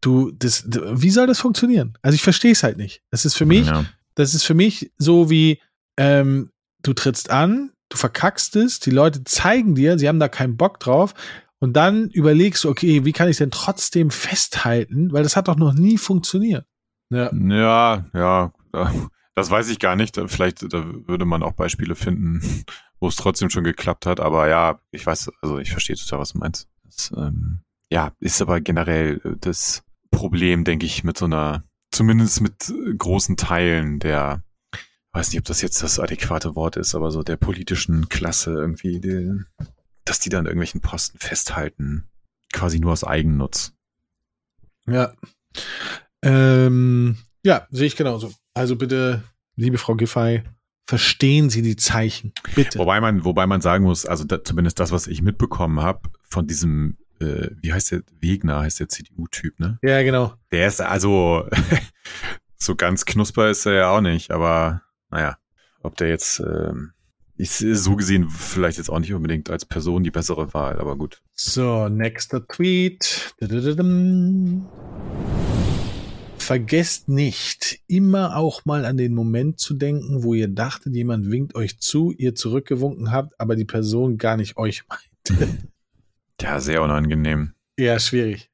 [0.00, 1.98] du das, wie soll das funktionieren?
[2.00, 3.02] Also ich verstehe es halt nicht.
[3.10, 3.84] Das ist für mich, ja.
[4.14, 5.60] das ist für mich so wie,
[5.96, 6.50] ähm,
[6.82, 10.78] du trittst an, du verkackst es, die Leute zeigen dir, sie haben da keinen Bock
[10.78, 11.14] drauf,
[11.64, 15.56] und dann überlegst du, okay, wie kann ich denn trotzdem festhalten, weil das hat doch
[15.56, 16.66] noch nie funktioniert.
[17.08, 18.52] Ja, ja, ja
[19.34, 20.20] das weiß ich gar nicht.
[20.26, 22.42] Vielleicht da würde man auch Beispiele finden,
[23.00, 24.20] wo es trotzdem schon geklappt hat.
[24.20, 26.68] Aber ja, ich weiß, also ich verstehe total, was du meinst.
[26.84, 27.60] Das, ähm,
[27.90, 34.00] ja, ist aber generell das Problem, denke ich, mit so einer, zumindest mit großen Teilen
[34.00, 34.42] der,
[35.12, 39.00] weiß nicht, ob das jetzt das adäquate Wort ist, aber so der politischen Klasse irgendwie,
[39.00, 39.40] die,
[40.04, 42.08] dass die dann irgendwelchen Posten festhalten,
[42.52, 43.72] quasi nur aus Eigennutz.
[44.86, 45.14] Ja.
[46.22, 48.32] Ähm, ja, sehe ich genauso.
[48.54, 49.22] Also bitte,
[49.56, 50.42] liebe Frau Giffey,
[50.86, 52.32] verstehen Sie die Zeichen.
[52.54, 52.78] Bitte.
[52.78, 56.46] Wobei man, wobei man sagen muss, also da, zumindest das, was ich mitbekommen habe, von
[56.46, 59.78] diesem, äh, wie heißt der, Wegner heißt der CDU-Typ, ne?
[59.82, 60.34] Ja, genau.
[60.52, 61.48] Der ist also
[62.58, 65.38] so ganz knusper ist er ja auch nicht, aber naja,
[65.82, 66.92] ob der jetzt ähm,
[67.36, 71.20] ist so gesehen vielleicht jetzt auch nicht unbedingt als Person die bessere Wahl, aber gut.
[71.34, 73.34] So, nächster Tweet.
[76.38, 81.54] Vergesst nicht, immer auch mal an den Moment zu denken, wo ihr dachtet, jemand winkt
[81.54, 85.48] euch zu, ihr zurückgewunken habt, aber die Person gar nicht euch meinte.
[86.42, 87.54] Ja, sehr unangenehm.
[87.78, 88.50] Ja, schwierig.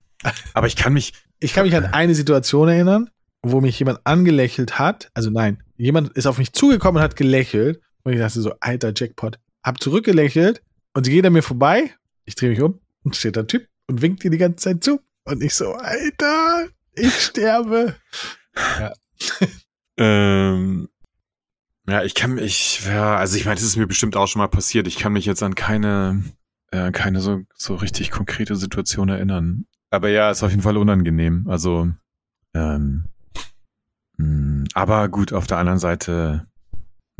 [0.55, 1.13] Aber ich kann mich.
[1.41, 3.11] Ich kann mich an eine Situation erinnern,
[3.43, 5.11] wo mich jemand angelächelt hat.
[5.13, 8.93] Also nein, jemand ist auf mich zugekommen und hat gelächelt und ich dachte so, alter
[8.95, 9.39] Jackpot.
[9.63, 10.63] Hab zurückgelächelt
[10.95, 11.95] und sie geht an mir vorbei.
[12.25, 15.01] Ich drehe mich um und steht ein Typ und winkt ihr die ganze Zeit zu.
[15.25, 17.97] Und ich so, Alter, ich sterbe.
[18.79, 18.93] Ja.
[19.97, 20.89] ähm,
[21.89, 24.49] ja, ich kann mich, ja, also ich meine, das ist mir bestimmt auch schon mal
[24.49, 24.87] passiert.
[24.87, 26.23] Ich kann mich jetzt an keine,
[26.71, 29.67] äh, keine so, so richtig konkrete Situation erinnern.
[29.91, 31.47] Aber ja, ist auf jeden Fall unangenehm.
[31.49, 31.91] Also,
[32.55, 33.07] ähm,
[34.17, 36.47] mh, hm, aber gut, auf der anderen Seite,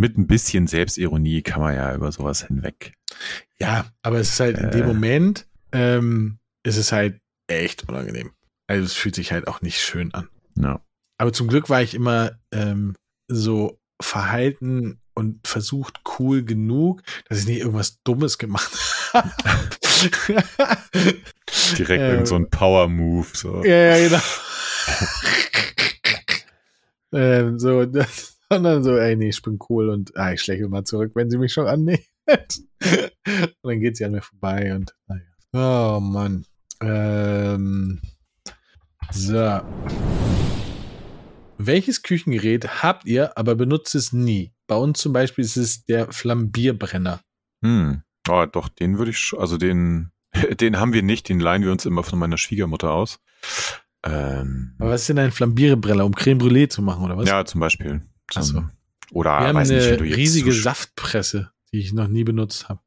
[0.01, 2.95] mit ein bisschen Selbstironie kann man ja über sowas hinweg.
[3.61, 4.87] Ja, aber es ist halt in dem äh.
[4.87, 8.31] Moment, ähm, ist es halt echt unangenehm.
[8.67, 10.31] Also es fühlt sich halt auch nicht schön an.
[10.55, 10.81] No.
[11.19, 12.97] Aber zum Glück war ich immer ähm,
[13.29, 18.73] so verhalten und versucht cool genug, dass ich nicht irgendwas Dummes gemacht
[19.13, 19.31] habe.
[21.77, 23.27] Direkt ähm, irgend so ein Power-Move.
[23.35, 23.63] So.
[23.65, 24.23] Ja, ja, genau.
[27.13, 30.69] ähm, so, das, und dann so, ey, nee, ich bin cool und ah, ich schläge
[30.69, 32.05] mal zurück, wenn sie mich schon annimmt.
[32.27, 35.23] und dann geht sie an mir vorbei und naja.
[35.53, 36.45] Oh Mann.
[36.81, 38.01] Ähm,
[39.13, 39.61] so.
[41.59, 44.53] Welches Küchengerät habt ihr, aber benutzt es nie?
[44.67, 47.21] Bei uns zum Beispiel ist es der Flambierbrenner.
[47.65, 48.03] Hm.
[48.29, 50.11] Oh, doch, den würde ich, also den,
[50.61, 53.21] den haben wir nicht, den leihen wir uns immer von meiner Schwiegermutter aus.
[54.03, 57.29] Ähm, aber was ist denn ein Flambierbrenner, um Creme Brûlée zu machen, oder was?
[57.29, 58.01] Ja, zum Beispiel.
[58.37, 58.65] Achso.
[59.13, 62.81] Oder wir haben weiß eine nicht, riesige so Saftpresse, die ich noch nie benutzt habe.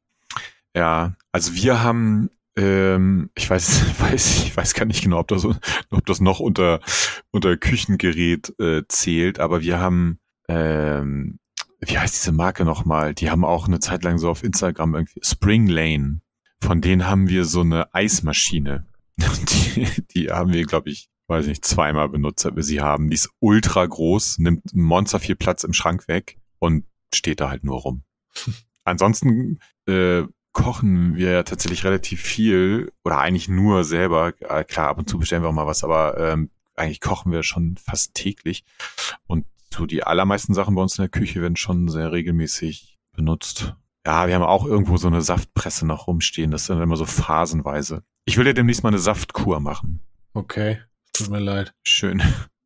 [0.74, 5.44] Ja, also wir haben, ähm, ich weiß, weiß, ich weiß gar nicht genau, ob das,
[5.44, 6.80] ob das noch unter
[7.30, 11.38] unter Küchengerät äh, zählt, aber wir haben, ähm,
[11.80, 13.14] wie heißt diese Marke nochmal?
[13.14, 16.20] Die haben auch eine Zeit lang so auf Instagram irgendwie Spring Lane.
[16.62, 18.86] Von denen haben wir so eine Eismaschine.
[19.18, 23.10] Die, die haben wir, glaube ich, weiß nicht, zweimal benutzt, sie haben.
[23.10, 27.64] Die ist ultra groß, nimmt monster viel Platz im Schrank weg und steht da halt
[27.64, 28.02] nur rum.
[28.84, 34.32] Ansonsten äh, kochen wir tatsächlich relativ viel oder eigentlich nur selber.
[34.40, 37.42] Äh, klar, ab und zu bestellen wir auch mal was, aber ähm, eigentlich kochen wir
[37.42, 38.64] schon fast täglich.
[39.26, 43.74] Und so die allermeisten Sachen bei uns in der Küche werden schon sehr regelmäßig benutzt.
[44.06, 46.50] Ja, wir haben auch irgendwo so eine Saftpresse noch rumstehen.
[46.50, 48.02] Das dann immer so phasenweise.
[48.26, 50.00] Ich will ja demnächst mal eine Saftkur machen.
[50.34, 50.78] Okay.
[51.14, 51.72] Tut mir leid.
[51.84, 52.20] Schön.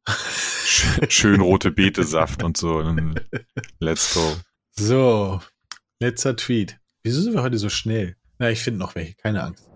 [1.09, 2.80] Schön, rote Betesaft und so.
[3.78, 4.36] Let's go.
[4.72, 5.42] So,
[6.01, 6.78] letzter Tweet.
[7.03, 8.16] Wieso sind wir heute so schnell?
[8.38, 9.67] Na, ich finde noch welche, keine Angst.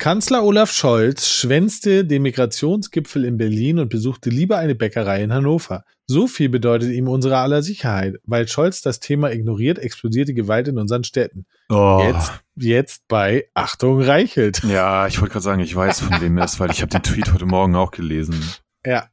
[0.00, 5.84] Kanzler Olaf Scholz schwänzte den Migrationsgipfel in Berlin und besuchte lieber eine Bäckerei in Hannover.
[6.06, 8.16] So viel bedeutet ihm unsere aller Sicherheit.
[8.24, 11.44] Weil Scholz das Thema ignoriert, explodiert die Gewalt in unseren Städten.
[11.68, 12.00] Oh.
[12.02, 14.62] Jetzt, jetzt bei Achtung Reichelt.
[14.64, 17.02] Ja, ich wollte gerade sagen, ich weiß, von wem er ist, weil ich habe den
[17.02, 18.42] Tweet heute Morgen auch gelesen.
[18.86, 19.10] Ja.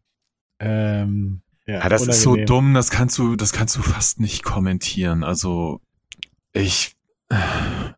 [0.62, 2.48] Ähm, ja, Ja, das ist so unangenehm.
[2.48, 5.26] dumm, das kannst du, das kannst du fast nicht kommentieren.
[5.26, 5.82] Also,
[6.54, 6.96] ich,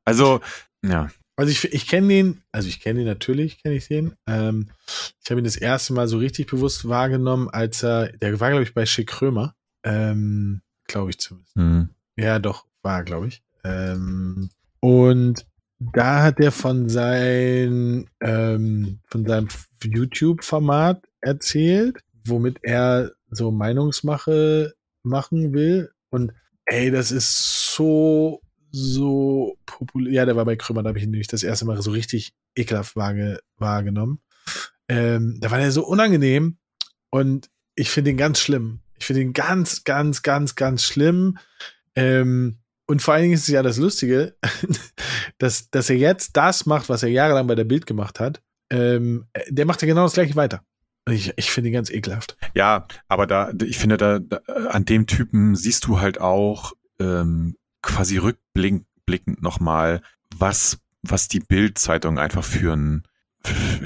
[0.05, 0.41] also,
[0.83, 1.09] ja.
[1.39, 4.13] Also ich, ich kenne den, also ich kenne den natürlich, kenne ich den.
[4.27, 4.71] Ähm,
[5.23, 8.63] ich habe ihn das erste Mal so richtig bewusst wahrgenommen, als er, der war glaube
[8.63, 11.55] ich bei Schick Krömer, ähm, glaube ich zumindest.
[11.55, 11.89] Hm.
[12.17, 13.41] Ja, doch, war, glaube ich.
[13.63, 14.49] Ähm,
[14.81, 15.45] und
[15.79, 19.47] da hat er von sein, ähm, von seinem
[19.81, 24.73] YouTube-Format erzählt, womit er so Meinungsmache
[25.03, 25.89] machen will.
[26.09, 26.33] Und
[26.65, 28.41] ey, das ist so,
[28.72, 30.13] so populär.
[30.13, 32.34] Ja, der war bei Krümmer, da habe ich ihn nämlich das erste Mal so richtig
[32.55, 34.22] ekelhaft wahrge wahrgenommen.
[34.88, 36.57] Ähm, da war der so unangenehm
[37.09, 38.82] und ich finde ihn ganz schlimm.
[38.97, 41.38] Ich finde ihn ganz, ganz, ganz, ganz schlimm.
[41.95, 44.36] Ähm, und vor allen Dingen ist es ja das Lustige,
[45.38, 48.41] dass, dass er jetzt das macht, was er jahrelang bei der Bild gemacht hat.
[48.72, 50.63] Ähm, der macht ja genau das gleiche weiter.
[51.07, 52.38] Ich, ich finde ihn ganz ekelhaft.
[52.53, 54.38] Ja, aber da, ich finde, da, da
[54.70, 60.01] an dem Typen siehst du halt auch ähm, quasi rückblickend nochmal,
[60.36, 63.03] was, was die Bild-Zeitung einfach für ein,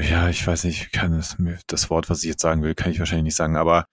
[0.02, 1.38] ja, ich weiß nicht, ich kann das,
[1.68, 3.88] das Wort, was ich jetzt sagen will, kann ich wahrscheinlich nicht sagen, aber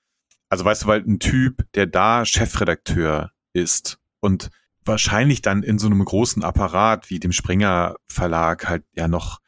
[0.49, 4.51] also weißt du, weil ein Typ, der da Chefredakteur ist und
[4.85, 9.39] wahrscheinlich dann in so einem großen Apparat wie dem Springer Verlag halt ja noch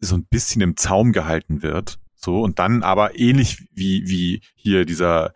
[0.00, 1.98] so ein bisschen im Zaum gehalten wird.
[2.14, 5.34] So, und dann aber ähnlich wie, wie hier dieser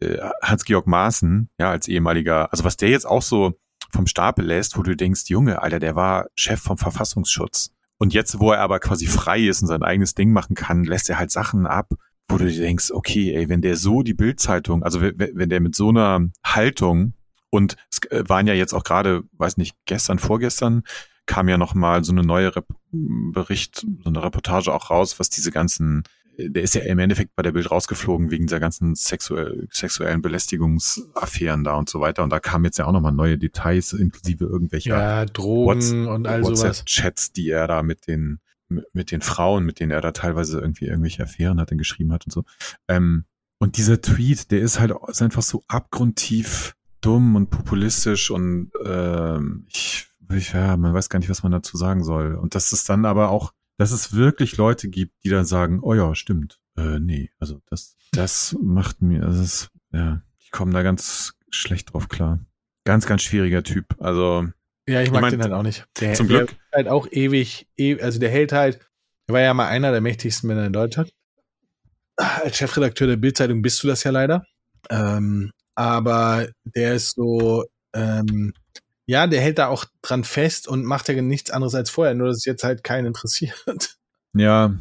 [0.00, 3.58] äh, Hans-Georg Maaßen, ja, als ehemaliger, also was der jetzt auch so
[3.92, 7.70] vom Stapel lässt, wo du denkst, Junge, Alter, der war Chef vom Verfassungsschutz.
[7.98, 11.08] Und jetzt, wo er aber quasi frei ist und sein eigenes Ding machen kann, lässt
[11.08, 11.92] er halt Sachen ab,
[12.28, 15.74] wo du dir denkst, okay, ey, wenn der so die Bildzeitung, also wenn, der mit
[15.74, 17.14] so einer Haltung
[17.50, 20.82] und es äh, waren ja jetzt auch gerade, weiß nicht, gestern, vorgestern
[21.26, 25.28] kam ja noch mal so eine neue Rep Bericht, so eine Reportage auch raus, was
[25.28, 26.04] diese ganzen,
[26.38, 31.64] der ist ja im Endeffekt bei der Bild rausgeflogen wegen dieser ganzen sexuell, sexuellen Belästigungsaffären
[31.64, 32.22] da und so weiter.
[32.22, 35.92] Und da kamen jetzt ja auch noch mal neue Details, inklusive irgendwelcher Ja, Drogen What's-
[35.92, 36.62] und all sowas.
[36.62, 40.86] WhatsApp-Chats, die er da mit den mit, den Frauen, mit denen er da teilweise irgendwie
[40.86, 42.44] irgendwelche Affären hatte, geschrieben hat und so.
[42.88, 43.24] Ähm,
[43.58, 49.66] und dieser Tweet, der ist halt ist einfach so abgrundtief dumm und populistisch und ähm,
[49.68, 52.34] ich, ich, ja, man weiß gar nicht, was man dazu sagen soll.
[52.34, 55.94] Und dass es dann aber auch, dass es wirklich Leute gibt, die dann sagen, oh
[55.94, 56.58] ja, stimmt.
[56.76, 61.92] Äh, nee, also das, das macht mir, das ist, ja, ich komme da ganz schlecht
[61.92, 62.40] drauf klar.
[62.84, 63.96] Ganz, ganz schwieriger Typ.
[63.98, 64.46] Also,
[64.88, 65.86] Ja, ich mag mein, den halt auch nicht.
[66.00, 66.50] Der, zum der Glück.
[66.52, 68.78] ist halt auch ewig, ewig, also der hält halt,
[69.26, 71.12] er war ja mal einer der mächtigsten Männer in Deutschland.
[72.16, 74.46] Als Chefredakteur der Bildzeitung bist du das ja leider.
[74.88, 78.52] Ähm, aber der ist so, ähm,
[79.06, 82.28] ja, der hält da auch dran fest und macht ja nichts anderes als vorher, nur
[82.28, 83.98] dass es jetzt halt keinen interessiert.
[84.34, 84.74] Ja,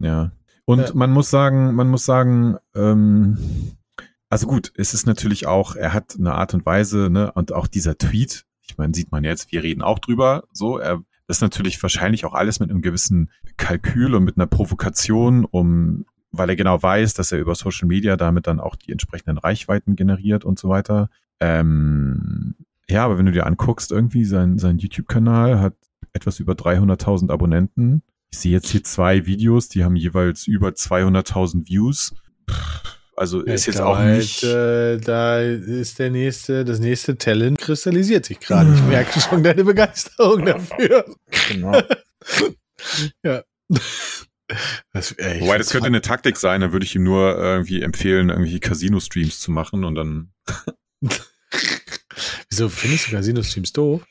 [0.00, 0.32] ja.
[0.64, 0.90] Und Ja.
[0.94, 3.38] man muss sagen, man muss sagen, ähm,
[4.28, 7.66] also gut, es ist natürlich auch, er hat eine Art und Weise, ne, und auch
[7.68, 11.82] dieser Tweet, ich meine, sieht man jetzt, wir reden auch drüber, so, er, ist natürlich
[11.82, 16.82] wahrscheinlich auch alles mit einem gewissen Kalkül und mit einer Provokation, um, weil er genau
[16.82, 20.70] weiß, dass er über Social Media damit dann auch die entsprechenden Reichweiten generiert und so
[20.70, 21.10] weiter.
[21.38, 22.54] Ähm,
[22.90, 25.74] ja, aber wenn du dir anguckst, irgendwie sein, sein YouTube-Kanal hat
[26.12, 28.02] etwas über 300.000 Abonnenten.
[28.30, 32.14] Ich sehe jetzt hier zwei Videos, die haben jeweils über 200.000 Views.
[33.16, 34.44] Also ist Ich jetzt auch halt, nicht.
[34.44, 38.72] äh, da ist der nächste, das nächste Talent kristallisiert sich gerade.
[38.72, 41.04] Ich merke schon deine Begeisterung dafür.
[41.48, 41.80] genau.
[43.24, 43.42] Ja.
[44.92, 47.82] Das, ey, ich Wobei, das könnte eine Taktik sein, dann würde ich ihm nur irgendwie
[47.82, 50.30] empfehlen, irgendwelche Casino-Streams zu machen und dann.
[52.50, 54.06] Wieso findest du Casino-Streams doof?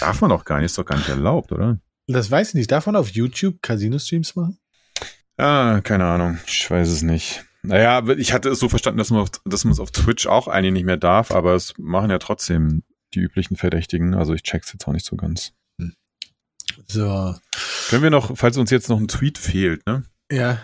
[0.00, 1.80] Darf man doch gar nicht, ist doch gar nicht erlaubt, oder?
[2.06, 2.70] Das weiß ich nicht.
[2.70, 4.58] Darf man auf YouTube Casino-Streams machen?
[5.36, 6.38] Ah, keine Ahnung.
[6.46, 7.44] Ich weiß es nicht.
[7.62, 10.48] Naja, ich hatte es so verstanden, dass man, auf, dass man es auf Twitch auch
[10.48, 12.82] eigentlich nicht mehr darf, aber es machen ja trotzdem
[13.14, 14.14] die üblichen Verdächtigen.
[14.14, 15.52] Also ich check's jetzt auch nicht so ganz.
[16.86, 17.34] So.
[17.88, 20.04] Können wir noch, falls uns jetzt noch ein Tweet fehlt, ne?
[20.30, 20.62] Ja.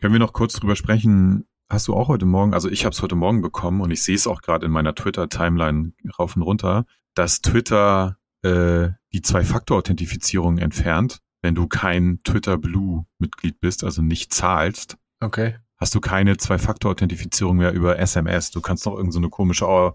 [0.00, 1.46] Können wir noch kurz drüber sprechen?
[1.70, 4.16] Hast du auch heute Morgen, also ich habe es heute Morgen bekommen und ich sehe
[4.16, 11.20] es auch gerade in meiner Twitter-Timeline rauf und runter, dass Twitter äh, die Zwei-Faktor-Authentifizierung entfernt,
[11.42, 14.96] wenn du kein Twitter Blue-Mitglied bist, also nicht zahlst.
[15.22, 15.58] Okay.
[15.76, 18.50] hast du keine Zwei-Faktor-Authentifizierung mehr über SMS.
[18.50, 19.94] Du kannst noch irgendeine so komische Au-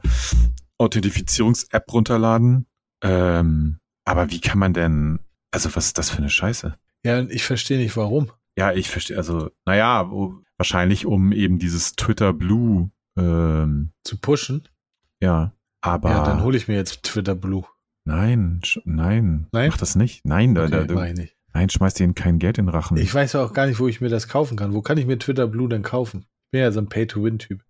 [0.77, 2.67] Authentifizierungs-App runterladen.
[3.03, 5.19] Ähm, aber wie kann man denn,
[5.51, 6.75] also was ist das für eine Scheiße?
[7.03, 8.31] Ja, ich verstehe nicht, warum.
[8.57, 10.09] Ja, ich verstehe, also, naja,
[10.57, 14.67] wahrscheinlich um eben dieses Twitter Blue ähm, Zu pushen?
[15.21, 17.63] ja, aber Ja, dann hole ich mir jetzt Twitter Blue.
[18.05, 19.69] nein, nein, Nein?
[19.69, 20.25] mach das nicht.
[20.25, 21.37] Nein, da, Okay, da, mach da, ich nicht.
[21.53, 22.97] nein, schmeiß denen kein Geld in den Rachen.
[22.97, 24.73] Ich weiß auch gar nicht, wo ich mir das kaufen kann.
[24.73, 26.25] Wo kann ich mir Twitter Blue denn kaufen?
[26.47, 27.61] Ich bin ja so ein Pay-to-Win-Typ.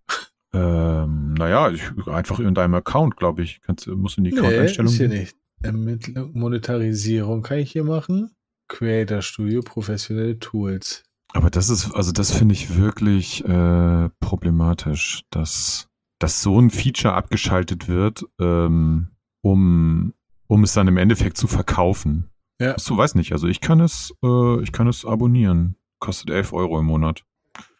[0.53, 3.61] ähm, naja, ich, einfach in deinem Account, glaube ich.
[3.61, 4.91] Kannst, musst du in die Nee, Account-Einstellung.
[4.91, 5.35] ist hier nicht.
[5.61, 8.31] Ermittlung, Monetarisierung kann ich hier machen.
[8.67, 11.03] Creator Studio, professionelle Tools.
[11.35, 17.13] Aber das ist, also das finde ich wirklich äh, problematisch, dass, dass so ein Feature
[17.13, 19.09] abgeschaltet wird, ähm,
[19.41, 20.13] um,
[20.47, 22.29] um es dann im Endeffekt zu verkaufen.
[22.61, 22.75] Ja.
[22.79, 23.33] So weiß nicht.
[23.33, 25.75] Also ich kann es, äh, ich kann es abonnieren.
[25.99, 27.25] Kostet 11 Euro im Monat.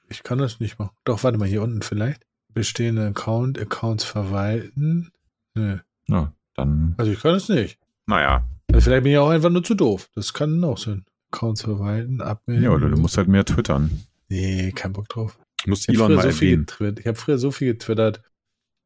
[0.09, 0.91] Ich kann das nicht machen.
[1.05, 2.25] Doch, warte mal, hier unten vielleicht.
[2.53, 5.11] Bestehende Account, Accounts verwalten.
[5.53, 5.79] Nö.
[6.09, 7.79] Ja, dann, Also ich kann es nicht.
[8.05, 8.43] naja.
[8.73, 10.09] Also vielleicht bin ich auch einfach nur zu doof.
[10.13, 11.05] Das kann auch sein.
[11.35, 12.63] Accounts verwalten, abmelden.
[12.63, 14.05] Ja, oder du musst halt mehr twittern.
[14.29, 15.37] Nee, kein Bock drauf.
[15.63, 16.65] Du musst Ich habe Elon früher, mal so viel erwähnen.
[16.65, 16.99] getwittert.
[16.99, 18.21] Ich hab früher so viel getwittert,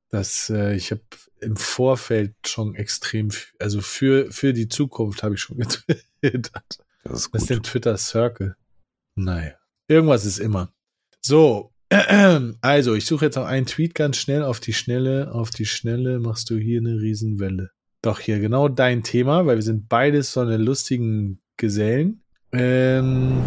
[0.09, 1.01] dass äh, ich habe
[1.41, 3.29] im Vorfeld schon extrem,
[3.59, 5.57] also für, für die Zukunft habe ich schon
[6.21, 6.79] getwittert.
[7.03, 8.55] Das ist Was ist denn Twitter Circle?
[9.15, 9.53] Naja,
[9.87, 10.73] irgendwas ist immer.
[11.21, 11.71] So,
[12.61, 15.33] also ich suche jetzt noch einen Tweet ganz schnell auf die Schnelle.
[15.33, 17.71] Auf die Schnelle machst du hier eine Riesenwelle.
[18.01, 22.23] Doch hier genau dein Thema, weil wir sind beides so eine lustigen Gesellen.
[22.51, 23.43] Ähm,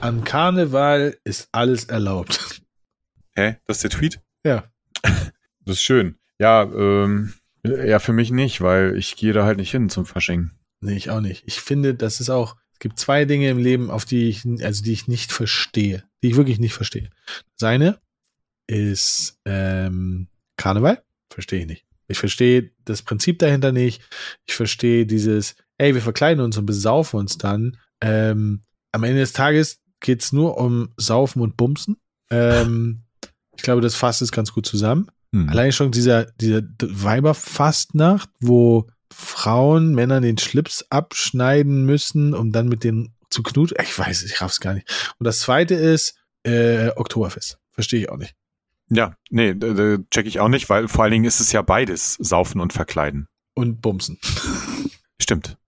[0.00, 2.62] an Karneval ist alles erlaubt.
[3.34, 3.56] Hä?
[3.66, 4.20] Das ist der Tweet?
[4.44, 4.64] Ja.
[5.64, 6.14] Das ist schön.
[6.38, 10.50] Ja, ähm, ja, für mich nicht, weil ich gehe da halt nicht hin zum Fasching.
[10.80, 11.42] Nee, ich auch nicht.
[11.46, 14.82] Ich finde, das ist auch, es gibt zwei Dinge im Leben, auf die ich, also
[14.82, 17.10] die ich nicht verstehe, die ich wirklich nicht verstehe.
[17.56, 17.98] Seine
[18.66, 21.84] ist ähm, Karneval, verstehe ich nicht.
[22.06, 24.02] Ich verstehe das Prinzip dahinter nicht.
[24.46, 27.76] Ich verstehe dieses, ey, wir verkleiden uns und besaufen uns dann.
[28.00, 31.96] Ähm, am Ende des Tages geht's nur um Saufen und Bumsen.
[32.30, 33.02] Ähm,
[33.56, 35.10] ich glaube, das fasst es ganz gut zusammen.
[35.34, 35.48] Hm.
[35.48, 42.84] Allein schon dieser, dieser Weiberfastnacht, wo Frauen Männern den Schlips abschneiden müssen, um dann mit
[42.84, 43.78] denen zu knutschen.
[43.82, 44.88] Ich weiß, es, ich raff's gar nicht.
[45.18, 47.58] Und das zweite ist äh, Oktoberfest.
[47.72, 48.34] Verstehe ich auch nicht.
[48.90, 49.54] Ja, nee,
[50.10, 53.26] check ich auch nicht, weil vor allen Dingen ist es ja beides, Saufen und Verkleiden.
[53.54, 54.18] Und Bumsen.
[55.20, 55.58] Stimmt.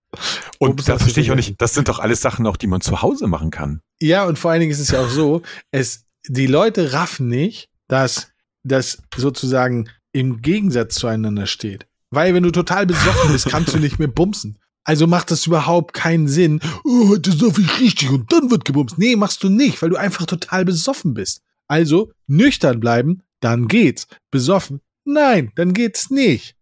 [0.59, 2.57] Und Bums da hast du verstehe ich auch nicht, das sind doch alles Sachen auch,
[2.57, 3.81] die man zu Hause machen kann.
[4.01, 5.41] Ja, und vor allen Dingen ist es ja auch so,
[5.71, 8.31] es, die Leute raffen nicht, dass
[8.63, 11.87] das sozusagen im Gegensatz zueinander steht.
[12.09, 14.57] Weil wenn du total besoffen bist, kannst du nicht mehr bumsen.
[14.83, 16.59] Also macht das überhaupt keinen Sinn.
[16.83, 18.97] Oh, heute sauf ich richtig und dann wird gebumst.
[18.97, 21.43] Nee, machst du nicht, weil du einfach total besoffen bist.
[21.67, 24.07] Also nüchtern bleiben, dann geht's.
[24.31, 26.55] Besoffen, nein, dann geht's nicht.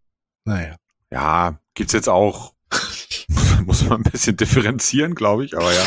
[0.45, 0.76] Naja.
[1.12, 2.54] Ja, gibt's jetzt auch,
[3.65, 5.86] muss man ein bisschen differenzieren, glaube ich, aber ja.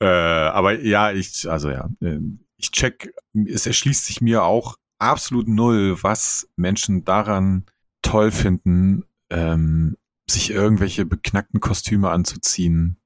[0.00, 2.18] Äh, aber ja, ich, also ja, äh,
[2.56, 3.12] ich check,
[3.46, 7.64] es erschließt sich mir auch absolut null, was Menschen daran
[8.02, 9.96] toll finden, ähm,
[10.30, 12.96] sich irgendwelche beknackten Kostüme anzuziehen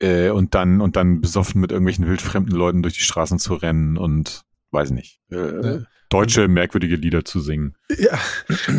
[0.00, 3.96] äh, und dann und dann besoffen mit irgendwelchen wildfremden Leuten durch die Straßen zu rennen
[3.96, 5.80] und weiß nicht, äh,
[6.10, 7.74] deutsche merkwürdige Lieder zu singen.
[7.96, 8.18] Ja,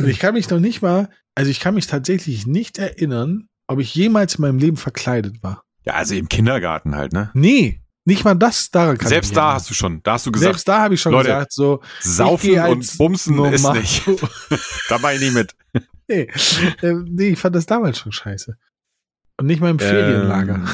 [0.06, 3.94] ich kann mich noch nicht mal, also ich kann mich tatsächlich nicht erinnern, ob ich
[3.96, 5.64] jemals in meinem Leben verkleidet war.
[5.84, 7.30] Ja, also im Kindergarten halt, ne?
[7.34, 9.56] Nee, nicht mal das daran kann Selbst ich da erinnern.
[9.56, 11.82] hast du schon, da hast du gesagt, Selbst da habe ich schon Leute, gesagt, so
[12.00, 14.04] Saufen ich und Bumsen ist normal- nicht.
[14.90, 15.56] Dabei nie mit.
[16.08, 16.28] nee,
[16.82, 18.58] äh, nee, ich fand das damals schon scheiße.
[19.38, 20.68] Und nicht mal im Ferienlager Ähm,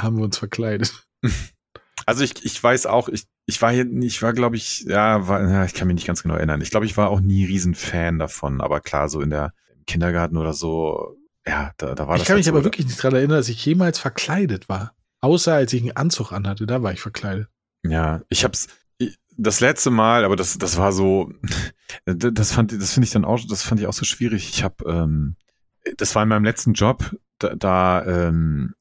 [0.00, 0.92] haben wir uns verkleidet.
[2.06, 5.42] also ich, ich weiß auch, ich, ich war hier, ich war glaube ich, ja, war,
[5.48, 6.60] ja, ich kann mich nicht ganz genau erinnern.
[6.60, 9.52] Ich glaube, ich war auch nie riesen Fan davon, aber klar, so in der
[9.86, 11.16] Kindergarten oder so,
[11.46, 12.22] ja, da, da war das.
[12.22, 14.94] Ich kann mich halt aber so, wirklich nicht dran erinnern, dass ich jemals verkleidet war.
[15.20, 17.48] Außer als ich einen Anzug anhatte, da war ich verkleidet.
[17.84, 18.68] Ja, ich hab's
[18.98, 21.32] ich- das letzte Mal, aber das, das war so,
[22.04, 24.48] das fand, das finde ich dann auch, das fand ich auch so schwierig.
[24.50, 25.36] Ich habe, ähm,
[25.96, 28.74] das war in meinem letzten Job, da, da ähm,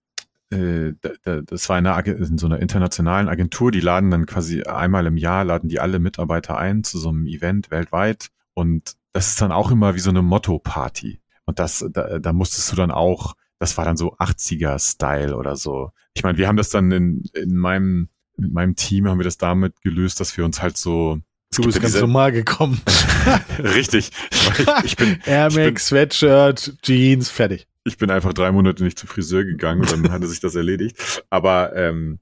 [0.51, 4.26] äh, da, da, das war in, einer, in so einer internationalen Agentur, die laden dann
[4.26, 8.97] quasi einmal im Jahr, laden die alle Mitarbeiter ein zu so einem Event weltweit und
[9.14, 11.20] das ist dann auch immer wie so eine Motto-Party.
[11.46, 15.92] Und das, da, da musstest du dann auch, das war dann so 80er-Style oder so.
[16.14, 19.38] Ich meine, wir haben das dann in, in meinem, mit meinem Team haben wir das
[19.38, 21.20] damit gelöst, dass wir uns halt so.
[21.54, 22.82] Du bist ganz normal gekommen.
[23.60, 24.12] Richtig.
[24.32, 27.68] Ich, ich, bin, Air Max, Sweatshirt, Jeans, fertig.
[27.84, 31.24] ich bin einfach drei Monate nicht zum Friseur gegangen und dann hatte sich das erledigt.
[31.30, 32.20] Aber ähm,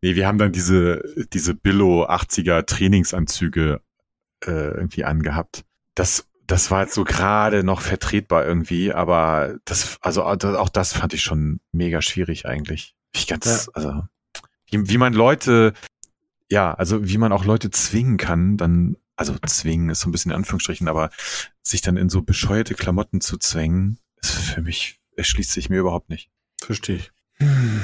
[0.00, 1.02] nee, wir haben dann diese,
[1.32, 3.80] diese Billo 80er Trainingsanzüge
[4.46, 5.64] äh, irgendwie angehabt.
[5.94, 11.12] Das, das war jetzt so gerade noch vertretbar irgendwie, aber das, also auch das fand
[11.12, 12.96] ich schon mega schwierig eigentlich.
[13.12, 13.72] Ich ganz, ja.
[13.74, 14.02] also
[14.70, 15.74] wie, wie man Leute,
[16.50, 20.30] ja, also wie man auch Leute zwingen kann, dann, also zwingen ist so ein bisschen
[20.30, 21.10] in Anführungsstrichen, aber
[21.62, 26.08] sich dann in so bescheuerte Klamotten zu zwängen, ist für mich, erschließt sich mir überhaupt
[26.08, 26.30] nicht.
[26.60, 27.12] Verstehe ich.
[27.34, 27.82] Hm.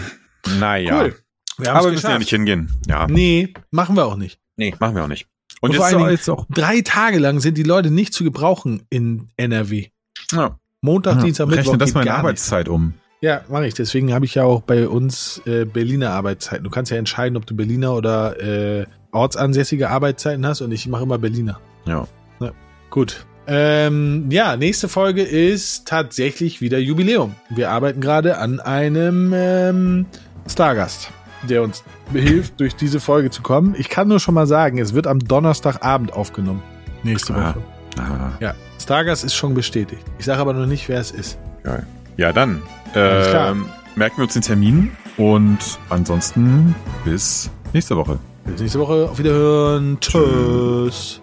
[0.59, 1.03] Naja.
[1.03, 1.21] Cool.
[1.59, 2.73] Wir aber wir müssen ja nicht hingehen.
[2.89, 3.07] Ja.
[3.07, 4.41] Nee, machen wir auch nicht.
[4.57, 5.29] Nee, machen wir auch nicht.
[5.61, 8.25] Und, Und jetzt, vor allen jetzt auch drei Tage lang sind die Leute nicht zu
[8.25, 9.87] gebrauchen in NRW.
[10.33, 10.59] Ja.
[10.81, 11.23] Montag, ja.
[11.23, 11.65] Dienstag, Mittwoch.
[11.65, 12.95] Rechne das mal in Arbeitszeit um.
[13.21, 13.73] Ja, mache ich.
[13.73, 16.63] Deswegen habe ich ja auch bei uns äh, Berliner Arbeitszeiten.
[16.63, 21.05] Du kannst ja entscheiden, ob du Berliner oder äh, ortsansässige Arbeitszeiten hast und ich mache
[21.05, 21.59] immer Berliner.
[21.87, 22.07] Ja.
[22.41, 22.53] ja.
[22.91, 23.25] Gut.
[23.47, 27.35] Ähm, ja, nächste Folge ist tatsächlich wieder Jubiläum.
[27.49, 30.07] Wir arbeiten gerade an einem ähm,
[30.47, 31.11] Stargast,
[31.47, 33.75] der uns hilft, durch diese Folge zu kommen.
[33.79, 36.63] Ich kann nur schon mal sagen, es wird am Donnerstagabend aufgenommen.
[37.03, 37.57] Nächste Woche.
[37.99, 38.33] Ah.
[38.41, 40.03] Ja, Stargast ist schon bestätigt.
[40.19, 41.39] Ich sage aber noch nicht, wer es ist.
[41.63, 41.87] Geil.
[42.17, 42.63] Ja, dann
[42.95, 43.53] äh,
[43.97, 45.59] merken wir uns den Termin und
[45.91, 46.75] ansonsten
[47.05, 48.19] bis nächste Woche.
[48.45, 49.09] Bis nächste Woche.
[49.11, 49.99] Auf Wiederhören.
[50.01, 51.21] Tschüss.